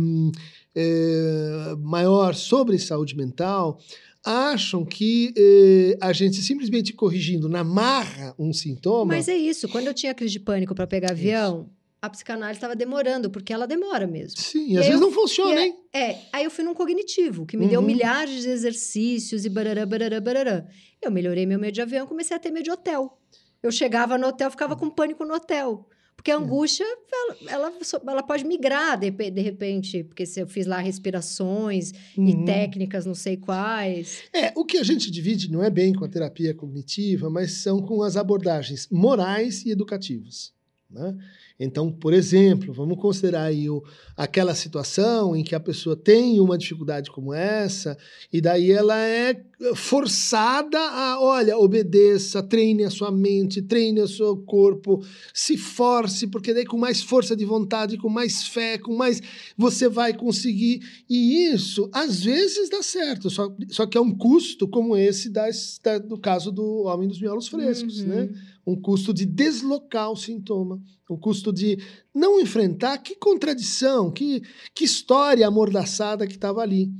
eh, 0.75 1.75
maior 1.79 2.35
sobre 2.35 2.77
saúde 2.77 3.17
mental, 3.17 3.79
acham 4.23 4.85
que 4.85 5.33
eh, 5.37 5.97
a 5.99 6.13
gente 6.13 6.37
simplesmente 6.37 6.93
corrigindo 6.93 7.49
na 7.49 7.63
marra 7.63 8.35
um 8.37 8.53
sintoma. 8.53 9.15
Mas 9.15 9.27
é 9.27 9.35
isso. 9.35 9.67
Quando 9.69 9.87
eu 9.87 9.93
tinha 9.93 10.13
crise 10.13 10.33
de 10.33 10.39
pânico 10.39 10.75
para 10.75 10.85
pegar 10.85 11.11
avião, 11.11 11.61
isso. 11.61 11.69
a 12.01 12.09
psicanálise 12.09 12.57
estava 12.57 12.75
demorando, 12.75 13.29
porque 13.29 13.53
ela 13.53 13.65
demora 13.65 14.05
mesmo. 14.05 14.39
Sim, 14.39 14.73
e 14.73 14.77
às 14.77 14.85
vezes 14.85 14.99
eu, 14.99 14.99
não 14.99 15.11
funciona, 15.11 15.59
é, 15.59 15.65
hein? 15.65 15.75
É, 15.93 16.17
aí 16.33 16.43
eu 16.43 16.51
fui 16.51 16.63
num 16.63 16.73
cognitivo, 16.73 17.45
que 17.45 17.57
me 17.57 17.65
uhum. 17.65 17.69
deu 17.69 17.81
milhares 17.81 18.43
de 18.43 18.49
exercícios 18.49 19.45
e 19.45 19.49
barará, 19.49 19.85
barará, 19.85 20.19
barará. 20.19 20.65
Eu 21.01 21.09
melhorei 21.11 21.45
meu 21.45 21.57
medo 21.57 21.73
de 21.73 21.81
avião 21.81 22.05
comecei 22.05 22.35
a 22.35 22.39
ter 22.39 22.51
medo 22.51 22.65
de 22.65 22.71
hotel. 22.71 23.17
Eu 23.63 23.71
chegava 23.71 24.17
no 24.17 24.27
hotel, 24.27 24.51
ficava 24.51 24.75
com 24.75 24.89
pânico 24.89 25.23
no 25.25 25.33
hotel. 25.33 25.87
Porque 26.15 26.31
a 26.31 26.35
é. 26.35 26.37
angústia, 26.37 26.85
ela, 27.11 27.37
ela, 27.47 27.73
ela, 28.07 28.23
pode 28.23 28.43
migrar 28.45 28.99
de, 28.99 29.11
de 29.11 29.41
repente, 29.41 30.03
porque 30.03 30.25
se 30.25 30.39
eu 30.39 30.47
fiz 30.47 30.65
lá 30.65 30.79
respirações 30.79 31.91
uhum. 32.17 32.27
e 32.27 32.45
técnicas 32.45 33.05
não 33.05 33.13
sei 33.13 33.37
quais. 33.37 34.23
É, 34.33 34.51
o 34.55 34.65
que 34.65 34.77
a 34.77 34.83
gente 34.83 35.11
divide 35.11 35.51
não 35.51 35.63
é 35.63 35.69
bem 35.69 35.93
com 35.93 36.03
a 36.03 36.09
terapia 36.09 36.53
cognitiva, 36.53 37.29
mas 37.29 37.51
são 37.53 37.81
com 37.81 38.01
as 38.01 38.17
abordagens 38.17 38.87
morais 38.91 39.63
e 39.65 39.71
educativas. 39.71 40.53
Né? 40.89 41.15
Então, 41.59 41.89
por 41.89 42.13
exemplo, 42.13 42.73
vamos 42.73 42.99
considerar 42.99 43.43
aí 43.43 43.69
o, 43.69 43.81
aquela 44.17 44.53
situação 44.53 45.35
em 45.35 45.43
que 45.43 45.55
a 45.55 45.59
pessoa 45.59 45.95
tem 45.95 46.39
uma 46.39 46.57
dificuldade 46.57 47.09
como 47.09 47.33
essa, 47.33 47.97
e 48.31 48.41
daí 48.41 48.71
ela 48.71 48.99
é 48.99 49.41
forçada 49.73 50.77
a, 50.77 51.21
olha, 51.21 51.57
obedeça, 51.57 52.43
treine 52.43 52.83
a 52.83 52.89
sua 52.89 53.09
mente, 53.09 53.61
treine 53.61 54.01
o 54.01 54.07
seu 54.07 54.35
corpo, 54.35 55.01
se 55.33 55.55
force, 55.55 56.27
porque 56.27 56.53
daí 56.53 56.65
com 56.65 56.77
mais 56.77 57.01
força 57.01 57.35
de 57.35 57.45
vontade, 57.45 57.97
com 57.97 58.09
mais 58.09 58.47
fé, 58.47 58.77
com 58.77 58.93
mais 58.93 59.21
você 59.57 59.87
vai 59.87 60.13
conseguir. 60.13 60.81
E 61.09 61.47
isso, 61.53 61.89
às 61.93 62.21
vezes, 62.21 62.69
dá 62.69 62.83
certo, 62.83 63.29
só, 63.29 63.55
só 63.69 63.85
que 63.85 63.97
é 63.97 64.01
um 64.01 64.11
custo 64.11 64.67
como 64.67 64.97
esse 64.97 65.29
das, 65.29 65.79
da, 65.81 65.99
do 65.99 66.17
caso 66.17 66.51
do 66.51 66.83
Homem 66.83 67.07
dos 67.07 67.21
Miolos 67.21 67.47
Frescos, 67.47 68.03
né? 68.03 68.15
uhum. 68.15 68.21
né? 68.23 68.54
Um 68.65 68.75
custo 68.75 69.13
de 69.13 69.25
deslocar 69.25 70.11
o 70.11 70.15
sintoma, 70.15 70.81
um 71.09 71.17
custo 71.17 71.53
de 71.53 71.77
não 72.13 72.39
enfrentar 72.39 72.97
que 72.97 73.15
contradição, 73.15 74.11
que, 74.11 74.41
que 74.73 74.85
história 74.85 75.47
amordaçada 75.47 76.25
que 76.25 76.33
estava 76.33 76.61
ali. 76.61 76.91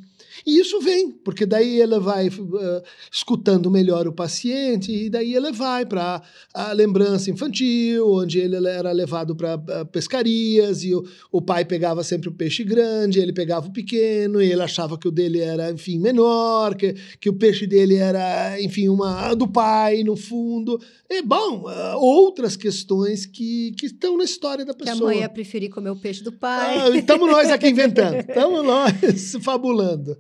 E 0.45 0.60
isso 0.60 0.80
vem, 0.82 1.12
porque 1.12 1.45
daí 1.45 1.80
ela 1.80 1.99
vai 1.99 2.28
uh, 2.28 2.84
escutando 3.12 3.71
melhor 3.71 4.08
o 4.08 4.13
paciente, 4.13 4.91
e 4.91 5.10
daí 5.10 5.36
ela 5.36 5.51
vai 5.51 5.86
para 5.86 6.21
a 6.54 6.71
lembrança 6.73 7.30
infantil, 7.30 8.12
onde 8.12 8.39
ele 8.39 8.56
era 8.67 8.91
levado 8.91 9.36
para 9.36 9.56
uh, 9.56 9.86
pescarias, 9.91 10.84
e 10.84 10.93
o, 10.93 11.04
o 11.32 11.41
pai 11.41 11.63
pegava 11.63 12.04
sempre 12.04 12.28
o 12.28 12.34
peixe 12.34 12.63
grande, 12.63 13.19
ele 13.19 13.32
pegava 13.32 13.67
o 13.67 13.73
pequeno, 13.73 14.41
e 14.41 14.51
ele 14.51 14.62
achava 14.62 14.97
que 14.97 15.08
o 15.08 15.12
dele 15.12 15.39
era, 15.39 15.71
enfim, 15.71 15.99
menor, 15.99 16.75
que, 16.75 16.93
que 17.19 17.30
o 17.30 17.34
peixe 17.34 17.65
dele 17.65 17.95
era, 17.95 18.62
enfim, 18.62 18.89
uma 18.89 19.34
do 19.34 19.47
pai, 19.47 20.04
no 20.04 20.17
fundo. 20.17 20.80
É 21.09 21.21
bom, 21.21 21.63
uh, 21.63 21.97
outras 21.97 22.57
questões 22.57 23.25
que, 23.25 23.73
que 23.77 23.85
estão 23.85 24.17
na 24.17 24.23
história 24.23 24.65
da 24.65 24.73
pessoa. 24.73 24.95
Que 24.95 25.03
a 25.03 25.05
mãe 25.05 25.19
ia 25.19 25.29
preferir 25.29 25.69
comer 25.69 25.91
o 25.91 25.95
peixe 25.95 26.23
do 26.23 26.31
pai. 26.31 26.97
Estamos 26.97 27.29
nós 27.29 27.49
aqui 27.49 27.69
inventando, 27.69 28.15
estamos 28.27 28.63
nós 28.63 29.35
fabulando. 29.41 30.17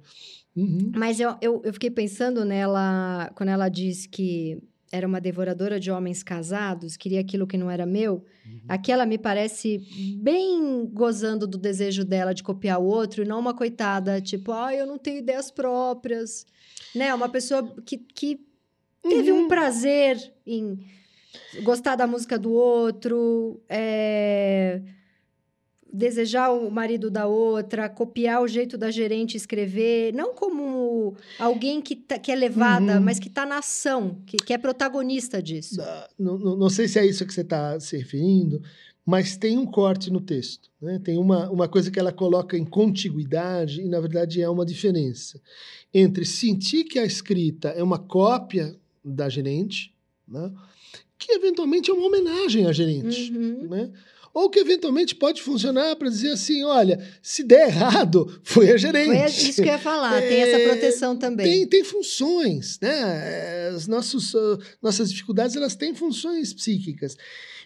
Uhum. 0.55 0.91
Mas 0.95 1.19
eu, 1.19 1.35
eu, 1.41 1.61
eu, 1.65 1.73
fiquei 1.73 1.89
pensando 1.89 2.45
nela, 2.45 3.31
quando 3.35 3.49
ela 3.49 3.67
diz 3.67 4.05
que 4.05 4.57
era 4.91 5.05
uma 5.05 5.19
devoradora 5.19 5.79
de 5.79 5.91
homens 5.91 6.23
casados, 6.23 6.95
queria 6.95 7.19
aquilo 7.19 7.47
que 7.47 7.57
não 7.57 7.69
era 7.69 7.85
meu. 7.85 8.23
Uhum. 8.45 8.61
Aquela 8.69 9.05
me 9.05 9.17
parece 9.17 9.81
bem 10.21 10.85
gozando 10.85 11.45
do 11.45 11.57
desejo 11.57 12.05
dela 12.05 12.33
de 12.33 12.43
copiar 12.43 12.79
o 12.79 12.85
outro, 12.85 13.23
e 13.23 13.27
não 13.27 13.39
uma 13.39 13.53
coitada, 13.53 14.21
tipo, 14.21 14.51
ah, 14.51 14.73
eu 14.73 14.85
não 14.85 14.97
tenho 14.97 15.17
ideias 15.17 15.51
próprias. 15.51 16.45
Né? 16.93 17.13
Uma 17.13 17.27
pessoa 17.27 17.75
que, 17.85 17.97
que 17.97 18.39
teve 19.09 19.31
uhum. 19.31 19.45
um 19.45 19.47
prazer 19.47 20.17
em 20.45 20.79
gostar 21.63 21.95
da 21.95 22.07
música 22.07 22.37
do 22.37 22.51
outro, 22.51 23.61
é 23.69 24.81
desejar 25.95 26.51
o 26.51 26.69
marido 26.69 27.09
da 27.09 27.25
outra, 27.25 27.87
copiar 27.87 28.41
o 28.41 28.47
jeito 28.47 28.77
da 28.77 28.91
gerente 28.91 29.37
escrever, 29.37 30.13
não 30.13 30.33
como 30.33 31.15
alguém 31.39 31.81
que, 31.81 31.95
tá, 31.95 32.19
que 32.19 32.31
é 32.31 32.35
levada, 32.35 32.97
uhum. 32.97 33.01
mas 33.01 33.17
que 33.17 33.29
está 33.29 33.45
na 33.45 33.59
ação, 33.59 34.21
que, 34.25 34.35
que 34.37 34.53
é 34.53 34.57
protagonista 34.57 35.41
disso. 35.41 35.81
Não, 36.19 36.37
não, 36.37 36.57
não 36.57 36.69
sei 36.69 36.87
se 36.87 36.99
é 36.99 37.05
isso 37.05 37.25
que 37.25 37.33
você 37.33 37.41
está 37.41 37.79
se 37.79 37.95
referindo, 37.97 38.61
mas 39.05 39.37
tem 39.37 39.57
um 39.57 39.65
corte 39.65 40.11
no 40.11 40.19
texto. 40.19 40.69
Né? 40.81 40.99
Tem 40.99 41.17
uma, 41.17 41.49
uma 41.49 41.67
coisa 41.67 41.89
que 41.89 41.99
ela 41.99 42.11
coloca 42.11 42.57
em 42.57 42.65
contiguidade, 42.65 43.81
e 43.81 43.87
na 43.87 44.01
verdade 44.01 44.41
é 44.41 44.49
uma 44.49 44.65
diferença 44.65 45.39
entre 45.93 46.25
sentir 46.25 46.83
que 46.83 46.99
a 46.99 47.05
escrita 47.05 47.69
é 47.69 47.81
uma 47.81 47.97
cópia 47.97 48.75
da 49.05 49.29
gerente, 49.29 49.93
né? 50.27 50.51
que 51.17 51.31
eventualmente 51.31 51.89
é 51.89 51.93
uma 51.93 52.07
homenagem 52.07 52.65
à 52.65 52.73
gerente. 52.73 53.31
Uhum. 53.31 53.67
Né? 53.69 53.91
ou 54.35 54.49
que 54.49 54.59
eventualmente 54.59 55.15
pode 55.15 55.41
funcionar 55.41 55.95
para 55.95 56.09
dizer 56.09 56.31
assim, 56.31 56.61
olha, 56.65 57.01
se 57.21 57.41
der 57.41 57.69
errado, 57.69 58.29
foi 58.43 58.69
a 58.69 58.75
gerente. 58.75 59.07
Foi 59.07 59.49
isso 59.49 59.61
que 59.61 59.69
eu 59.69 59.73
ia 59.73 59.79
falar, 59.79 60.21
é, 60.21 60.27
tem 60.27 60.41
essa 60.41 60.57
é, 60.59 60.67
proteção 60.67 61.15
também. 61.15 61.45
Tem, 61.45 61.67
tem 61.67 61.83
funções, 61.85 62.77
né? 62.81 63.69
As 63.69 63.87
nossos, 63.87 64.33
uh, 64.33 64.59
nossas 64.81 65.09
dificuldades, 65.09 65.55
elas 65.55 65.73
têm 65.73 65.95
funções 65.95 66.53
psíquicas. 66.53 67.15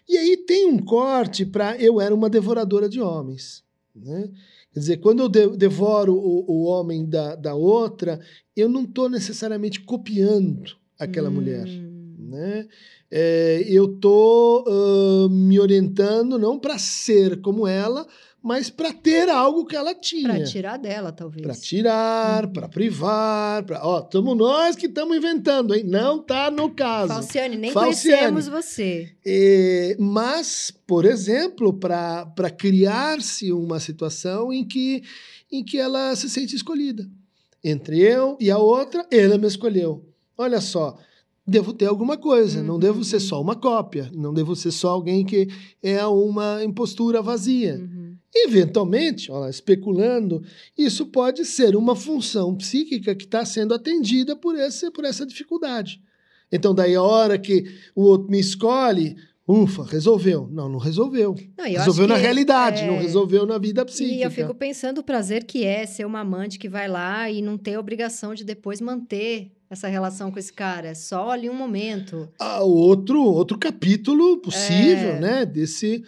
E 0.07 0.15
aí 0.15 0.37
tem 0.37 0.67
um 0.67 0.77
corte 0.77 1.43
para 1.43 1.75
eu 1.77 1.99
era 1.99 2.13
uma 2.13 2.29
devoradora 2.29 2.87
de 2.87 3.01
homens, 3.01 3.63
né? 3.95 4.29
Quer 4.71 4.79
dizer, 4.79 4.97
quando 4.97 5.21
eu 5.35 5.57
devoro 5.57 6.13
o, 6.13 6.45
o 6.47 6.63
homem 6.65 7.03
da, 7.03 7.33
da 7.33 7.55
outra, 7.55 8.19
eu 8.55 8.69
não 8.69 8.83
estou 8.83 9.09
necessariamente 9.09 9.79
copiando 9.79 10.77
aquela 10.99 11.29
hum. 11.29 11.33
mulher, 11.33 11.65
né? 11.65 12.67
é, 13.11 13.63
eu 13.67 13.95
estou 13.95 14.63
uh, 14.67 15.29
me 15.29 15.59
orientando 15.59 16.37
não 16.37 16.59
para 16.59 16.77
ser 16.77 17.41
como 17.41 17.67
ela, 17.67 18.05
mas 18.41 18.69
para 18.69 18.93
ter 18.93 19.27
algo 19.27 19.65
que 19.65 19.75
ela 19.75 19.93
tinha. 19.93 20.29
Para 20.29 20.43
tirar 20.43 20.77
dela, 20.77 21.11
talvez. 21.11 21.41
Para 21.41 21.55
tirar, 21.55 22.45
uhum. 22.45 22.53
para 22.53 22.69
privar, 22.69 23.65
para, 23.65 23.85
ó, 23.85 23.99
estamos 23.99 24.37
nós 24.37 24.75
que 24.75 24.85
estamos 24.85 25.17
inventando, 25.17 25.75
hein? 25.75 25.83
Não 25.83 26.19
tá 26.19 26.49
no 26.49 26.69
caso. 26.69 27.13
Falciane, 27.13 27.57
nem 27.57 27.71
Falciane. 27.71 28.31
conhecemos 28.31 28.47
você. 28.47 29.11
É, 29.25 29.97
mas, 29.99 30.71
por 30.87 31.03
exemplo, 31.03 31.73
para 31.73 32.49
criar-se 32.57 33.51
uma 33.51 33.79
situação 33.79 34.53
em 34.53 34.65
que 34.65 35.03
em 35.51 35.63
que 35.63 35.79
ela 35.79 36.15
se 36.15 36.29
sente 36.29 36.55
escolhida. 36.55 37.09
Entre 37.63 37.99
eu 37.99 38.37
e 38.39 38.51
a 38.51 38.59
outra, 38.59 39.05
ela 39.11 39.35
me 39.35 39.47
escolheu. 39.47 40.08
Olha 40.41 40.61
só, 40.61 40.97
devo 41.45 41.73
ter 41.73 41.87
alguma 41.87 42.15
coisa, 42.15 42.61
uhum. 42.61 42.65
não 42.65 42.79
devo 42.79 43.03
ser 43.03 43.19
só 43.19 43.41
uma 43.41 43.57
cópia, 43.57 44.09
não 44.13 44.33
devo 44.33 44.55
ser 44.55 44.71
só 44.71 44.87
alguém 44.87 45.25
que 45.25 45.49
é 45.83 46.05
uma 46.05 46.63
impostura 46.63 47.21
vazia. 47.21 47.75
Uhum. 47.75 48.15
Eventualmente, 48.33 49.29
ó, 49.29 49.49
especulando, 49.49 50.41
isso 50.77 51.07
pode 51.07 51.43
ser 51.43 51.75
uma 51.75 51.93
função 51.93 52.55
psíquica 52.55 53.13
que 53.13 53.25
está 53.25 53.43
sendo 53.43 53.73
atendida 53.73 54.33
por, 54.33 54.55
esse, 54.55 54.89
por 54.91 55.03
essa 55.03 55.25
dificuldade. 55.25 56.01
Então, 56.49 56.73
daí 56.73 56.95
a 56.95 57.03
hora 57.03 57.37
que 57.37 57.65
o 57.93 58.03
outro 58.03 58.31
me 58.31 58.39
escolhe, 58.39 59.17
Ufa, 59.45 59.83
resolveu. 59.83 60.47
Não, 60.49 60.69
não 60.69 60.79
resolveu. 60.79 61.35
Não, 61.57 61.65
resolveu 61.65 62.07
na 62.07 62.15
realidade, 62.15 62.83
é... 62.83 62.87
não 62.87 62.97
resolveu 62.97 63.45
na 63.45 63.57
vida 63.57 63.83
psíquica. 63.83 64.15
E 64.15 64.21
eu 64.21 64.31
fico 64.31 64.55
pensando 64.55 64.99
o 64.99 65.03
prazer 65.03 65.43
que 65.43 65.65
é 65.65 65.85
ser 65.85 66.05
uma 66.05 66.21
amante 66.21 66.57
que 66.57 66.69
vai 66.69 66.87
lá 66.87 67.29
e 67.29 67.41
não 67.41 67.57
ter 67.57 67.77
obrigação 67.77 68.33
de 68.33 68.45
depois 68.45 68.79
manter 68.79 69.51
essa 69.69 69.87
relação 69.87 70.31
com 70.31 70.39
esse 70.39 70.51
cara. 70.51 70.89
É 70.89 70.93
só 70.93 71.29
ali 71.29 71.49
um 71.49 71.53
momento. 71.53 72.29
Ah, 72.39 72.63
outro, 72.63 73.21
outro 73.21 73.57
capítulo 73.57 74.41
possível, 74.41 75.11
é... 75.11 75.19
né? 75.19 75.45
Desse, 75.45 76.03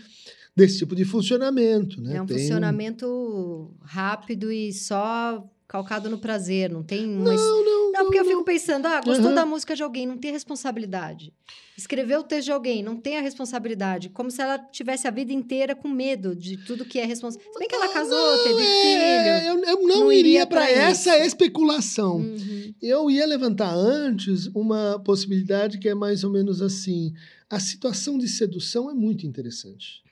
desse 0.55 0.79
tipo 0.79 0.95
de 0.95 1.05
funcionamento. 1.05 2.01
Né? 2.01 2.17
É 2.17 2.21
um 2.21 2.25
Tem... 2.25 2.37
funcionamento 2.37 3.73
rápido 3.81 4.51
e 4.51 4.73
só 4.73 5.47
calcado 5.71 6.09
no 6.09 6.17
prazer, 6.17 6.69
não 6.69 6.83
tem 6.83 7.05
uma... 7.05 7.33
Não, 7.33 7.63
não, 7.63 7.91
não. 7.93 8.03
porque 8.03 8.19
eu 8.19 8.25
fico 8.25 8.43
pensando, 8.43 8.87
ah, 8.87 8.99
gostou 8.99 9.27
uhum. 9.27 9.35
da 9.35 9.45
música 9.45 9.73
de 9.73 9.81
alguém, 9.81 10.05
não 10.05 10.17
tem 10.17 10.29
responsabilidade. 10.29 11.31
Escreveu 11.77 12.19
o 12.19 12.23
texto 12.23 12.47
de 12.47 12.51
alguém, 12.51 12.83
não 12.83 12.97
tem 12.97 13.17
a 13.17 13.21
responsabilidade. 13.21 14.09
Como 14.09 14.29
se 14.29 14.41
ela 14.41 14.59
tivesse 14.59 15.07
a 15.07 15.11
vida 15.11 15.31
inteira 15.31 15.73
com 15.73 15.87
medo 15.87 16.35
de 16.35 16.57
tudo 16.57 16.83
que 16.83 16.99
é 16.99 17.05
responsabilidade. 17.05 17.53
Se 17.53 17.59
bem 17.59 17.69
que 17.69 17.75
ela 17.75 17.87
casou, 17.87 18.17
não, 18.17 18.43
teve 18.43 18.61
é... 18.61 19.39
filho. 19.39 19.49
Eu, 19.49 19.63
eu 19.63 19.87
não, 19.87 19.99
não, 20.01 20.11
iria 20.11 20.45
para 20.45 20.69
essa 20.69 21.17
especulação. 21.19 22.17
Uhum. 22.17 22.73
Eu 22.81 23.09
ia 23.09 23.25
levantar 23.25 23.73
antes 23.73 24.47
uma 24.47 24.99
possibilidade 24.99 25.79
que 25.79 25.87
é 25.87 25.95
mais 25.95 26.25
ou 26.25 26.31
menos 26.31 26.61
assim. 26.61 27.13
A 27.49 27.61
situação 27.61 28.17
de 28.17 28.27
sedução 28.27 28.91
é 28.91 28.93
muito 28.93 29.25
interessante. 29.25 30.03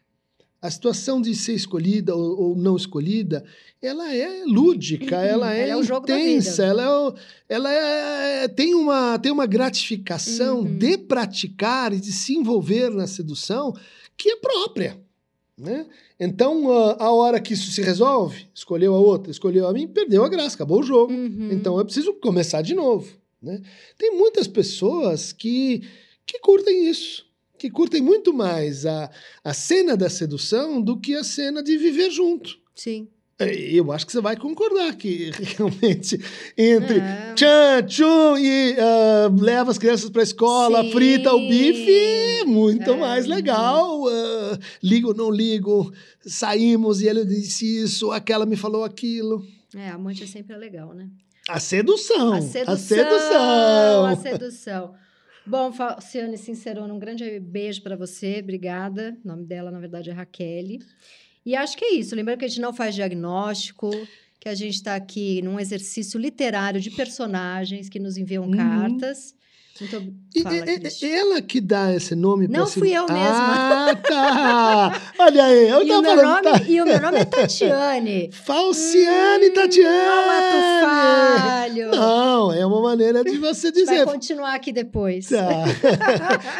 A 0.62 0.70
situação 0.70 1.22
de 1.22 1.34
ser 1.34 1.54
escolhida 1.54 2.14
ou, 2.14 2.50
ou 2.50 2.56
não 2.56 2.76
escolhida, 2.76 3.46
ela 3.82 4.14
é 4.14 4.44
lúdica, 4.46 5.18
uhum. 5.18 5.24
ela 5.24 5.56
é, 5.56 5.70
ela 5.70 5.82
é 5.82 5.96
intensa, 5.96 6.66
ela, 6.66 6.84
é, 6.84 7.56
ela 7.56 7.72
é, 7.72 8.48
tem, 8.50 8.76
uma, 8.76 9.18
tem 9.20 9.32
uma 9.32 9.46
gratificação 9.46 10.60
uhum. 10.60 10.78
de 10.78 10.98
praticar 10.98 11.94
e 11.94 12.00
de 12.00 12.12
se 12.12 12.36
envolver 12.36 12.90
na 12.90 13.08
sedução 13.08 13.74
que 14.18 14.32
é 14.32 14.36
própria. 14.36 15.00
Né? 15.58 15.86
Então, 16.20 16.70
a 16.72 17.12
hora 17.12 17.40
que 17.40 17.54
isso 17.54 17.72
se 17.72 17.82
resolve, 17.82 18.48
escolheu 18.54 18.94
a 18.96 19.00
outra, 19.00 19.32
escolheu 19.32 19.66
a 19.66 19.74
mim, 19.74 19.88
perdeu 19.88 20.26
a 20.26 20.30
graça, 20.30 20.56
acabou 20.56 20.82
o 20.82 20.84
jogo. 20.84 21.14
Uhum. 21.14 21.50
Então, 21.52 21.78
eu 21.78 21.86
preciso 21.86 22.14
começar 22.16 22.62
de 22.62 22.74
novo. 22.74 23.10
Né? 23.42 23.62
Tem 23.98 24.12
muitas 24.18 24.48
pessoas 24.48 25.32
que, 25.32 25.84
que 26.26 26.40
curtem 26.40 26.90
isso 26.90 27.29
que 27.60 27.70
curtem 27.70 28.02
muito 28.02 28.34
mais 28.34 28.86
a, 28.86 29.12
a 29.44 29.54
cena 29.54 29.96
da 29.96 30.10
sedução 30.10 30.82
do 30.82 31.00
que 31.00 31.14
a 31.14 31.24
cena 31.24 31.62
de 31.62 31.78
viver 31.78 32.10
junto. 32.10 32.58
Sim. 32.74 33.08
Eu 33.40 33.90
acho 33.94 34.06
que 34.06 34.12
você 34.12 34.20
vai 34.20 34.36
concordar 34.36 34.94
que 34.98 35.32
realmente 35.58 36.20
entre 36.58 37.00
é. 37.00 37.34
tchan, 37.36 37.84
tchum 37.88 38.38
e 38.38 38.74
uh, 38.74 39.42
leva 39.42 39.72
as 39.72 39.78
crianças 39.78 40.10
para 40.10 40.22
a 40.22 40.24
escola, 40.24 40.84
Sim. 40.84 40.92
frita 40.92 41.34
o 41.34 41.48
bife, 41.48 41.90
é 42.42 42.44
muito 42.44 42.92
é. 42.92 42.98
mais 42.98 43.28
legal. 43.28 44.04
Uh, 44.04 44.60
ligo 44.84 45.10
ou 45.10 45.16
não 45.16 45.32
ligo, 45.32 45.94
saímos 46.20 47.02
e 47.02 47.08
ele 47.08 47.24
disse 47.24 47.84
isso, 47.84 48.12
aquela 48.12 48.46
me 48.46 48.58
falou 48.58 48.84
aquilo. 48.84 49.42
É, 49.74 49.90
amante 49.90 50.24
é 50.24 50.28
sempre 50.28 50.58
legal, 50.58 50.94
né? 50.94 51.08
A 51.48 51.62
sedução. 51.62 52.34
A 52.34 52.42
sedução. 52.42 52.74
A 52.74 52.78
sedução. 52.78 54.06
A 54.06 54.16
sedução. 54.18 54.96
Bom, 55.46 55.72
Falciane 55.72 56.38
Sincerona, 56.38 56.94
um 56.94 57.00
grande 57.00 57.40
beijo 57.40 57.82
para 57.82 57.96
você, 57.96 58.40
obrigada. 58.42 59.18
O 59.24 59.28
nome 59.28 59.46
dela, 59.46 59.72
na 59.72 59.80
verdade, 59.80 60.10
é 60.10 60.14
Raquel. 60.14 60.80
E 61.46 61.56
acho 61.56 61.78
que 61.78 61.86
é 61.86 61.94
isso. 61.94 62.16
Lembrando 62.16 62.40
que 62.40 62.46
a 62.46 62.48
gente 62.48 62.62
não 62.62 62.74
faz 62.74 62.94
diagnóstico, 62.94 63.90
que 64.40 64.48
a 64.48 64.56
gente 64.56 64.76
está 64.76 64.96
aqui 64.96 65.42
num 65.42 65.60
exercício 65.60 66.20
literário 66.20 66.80
de 66.80 66.92
personagens 66.92 67.90
que 67.90 68.00
nos 68.00 68.18
enviam 68.18 68.46
uhum. 68.46 68.52
cartas. 68.52 69.36
Muito... 69.80 70.14
Fala, 70.44 70.56
e, 70.58 71.06
ela 71.06 71.42
que 71.42 71.62
dá 71.62 71.96
esse 71.96 72.14
nome 72.14 72.48
Não 72.48 72.68
fui 72.68 72.92
eu 72.92 73.06
mesma. 73.08 73.90
Ah, 73.90 73.96
tá! 73.96 75.02
Olha 75.18 75.46
aí, 75.46 75.70
eu 75.70 75.84
e 75.84 75.88
tava 75.88 76.04
falando... 76.04 76.44
Nome, 76.44 76.60
tá... 76.60 76.66
E 76.68 76.82
o 76.82 76.86
meu 76.86 77.02
nome 77.02 77.18
é 77.18 77.26
Tatiane. 77.26 78.30
Falciane 78.32 79.48
hum, 79.48 79.54
Tatiane! 79.54 79.90
Não 79.90 80.32
é 80.32 80.82
falho. 80.82 81.92
Não, 81.92 82.54
é 82.54 82.66
uma 82.66 82.82
maneira 82.82 83.24
de 83.24 83.38
você 83.38 83.72
dizer. 83.72 84.06
Vai 84.06 84.14
continuar 84.14 84.54
aqui 84.54 84.72
depois. 84.72 85.30
Tá. 85.30 85.66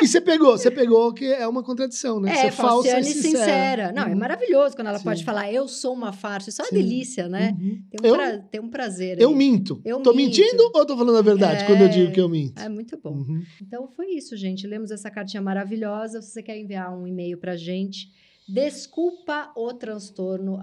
e 0.02 0.08
você 0.08 0.22
pegou, 0.22 0.58
você 0.58 0.72
pegou 0.72 1.14
que 1.14 1.26
é 1.26 1.48
uma 1.48 1.62
contradição, 1.62 2.20
né? 2.20 2.32
É, 2.32 2.36
você 2.36 2.52
Falciane 2.52 3.04
sincera. 3.04 3.38
sincera. 3.38 3.92
Não, 3.92 4.04
é 4.04 4.10
uhum. 4.10 4.18
maravilhoso 4.18 4.76
quando 4.76 4.88
ela 4.88 4.98
Sim. 4.98 5.04
pode 5.04 5.24
falar 5.24 5.52
eu 5.52 5.68
sou 5.68 5.94
uma 5.94 6.14
farsa. 6.14 6.50
Isso 6.50 6.62
é 6.62 6.66
uma 6.66 6.70
Sim. 6.70 6.76
delícia, 6.76 7.28
né? 7.28 7.56
Uhum. 7.60 7.82
Tem, 7.90 8.00
um 8.02 8.06
eu, 8.06 8.16
pra... 8.16 8.38
Tem 8.38 8.62
um 8.62 8.70
prazer. 8.70 9.22
Eu 9.22 9.30
aí. 9.30 9.36
minto. 9.36 9.82
Eu 9.84 10.00
tô 10.00 10.14
minto. 10.14 10.38
mentindo 10.38 10.72
ou 10.74 10.86
tô 10.86 10.98
falando 10.98 11.18
a 11.18 11.22
verdade 11.22 11.64
é... 11.64 11.66
quando 11.66 11.82
eu 11.82 11.90
digo 11.90 12.12
que 12.12 12.22
eu 12.22 12.30
minto? 12.30 12.62
É 12.62 12.70
muito 12.70 12.98
bom. 13.10 13.18
Uhum. 13.20 13.44
Então 13.62 13.88
foi 13.88 14.12
isso, 14.12 14.36
gente. 14.38 14.68
Lemos 14.68 14.92
essa 14.92 15.10
cartinha 15.10 15.42
maravilhosa. 15.42 16.22
Se 16.22 16.32
você 16.32 16.44
quer 16.44 16.58
enviar 16.58 16.96
um 16.96 17.08
e-mail 17.08 17.38
para 17.38 17.56
gente, 17.56 18.12
desculpa 18.48 19.52
o 19.56 19.74
transtorno 19.74 20.60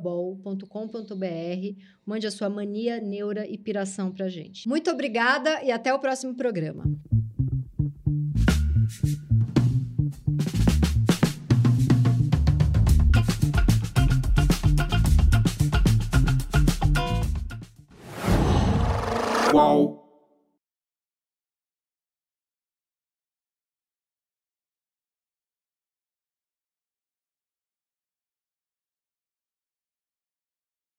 bol.com.br. 0.00 0.64
Mande 2.04 2.26
a 2.26 2.30
sua 2.30 2.48
mania, 2.48 3.00
neura 3.00 3.46
e 3.46 3.58
piração 3.58 4.10
para 4.12 4.28
gente. 4.28 4.68
Muito 4.68 4.90
obrigada 4.90 5.62
e 5.62 5.70
até 5.70 5.92
o 5.92 5.98
próximo 5.98 6.34
programa. 6.34 6.84
Qual? 19.50 19.95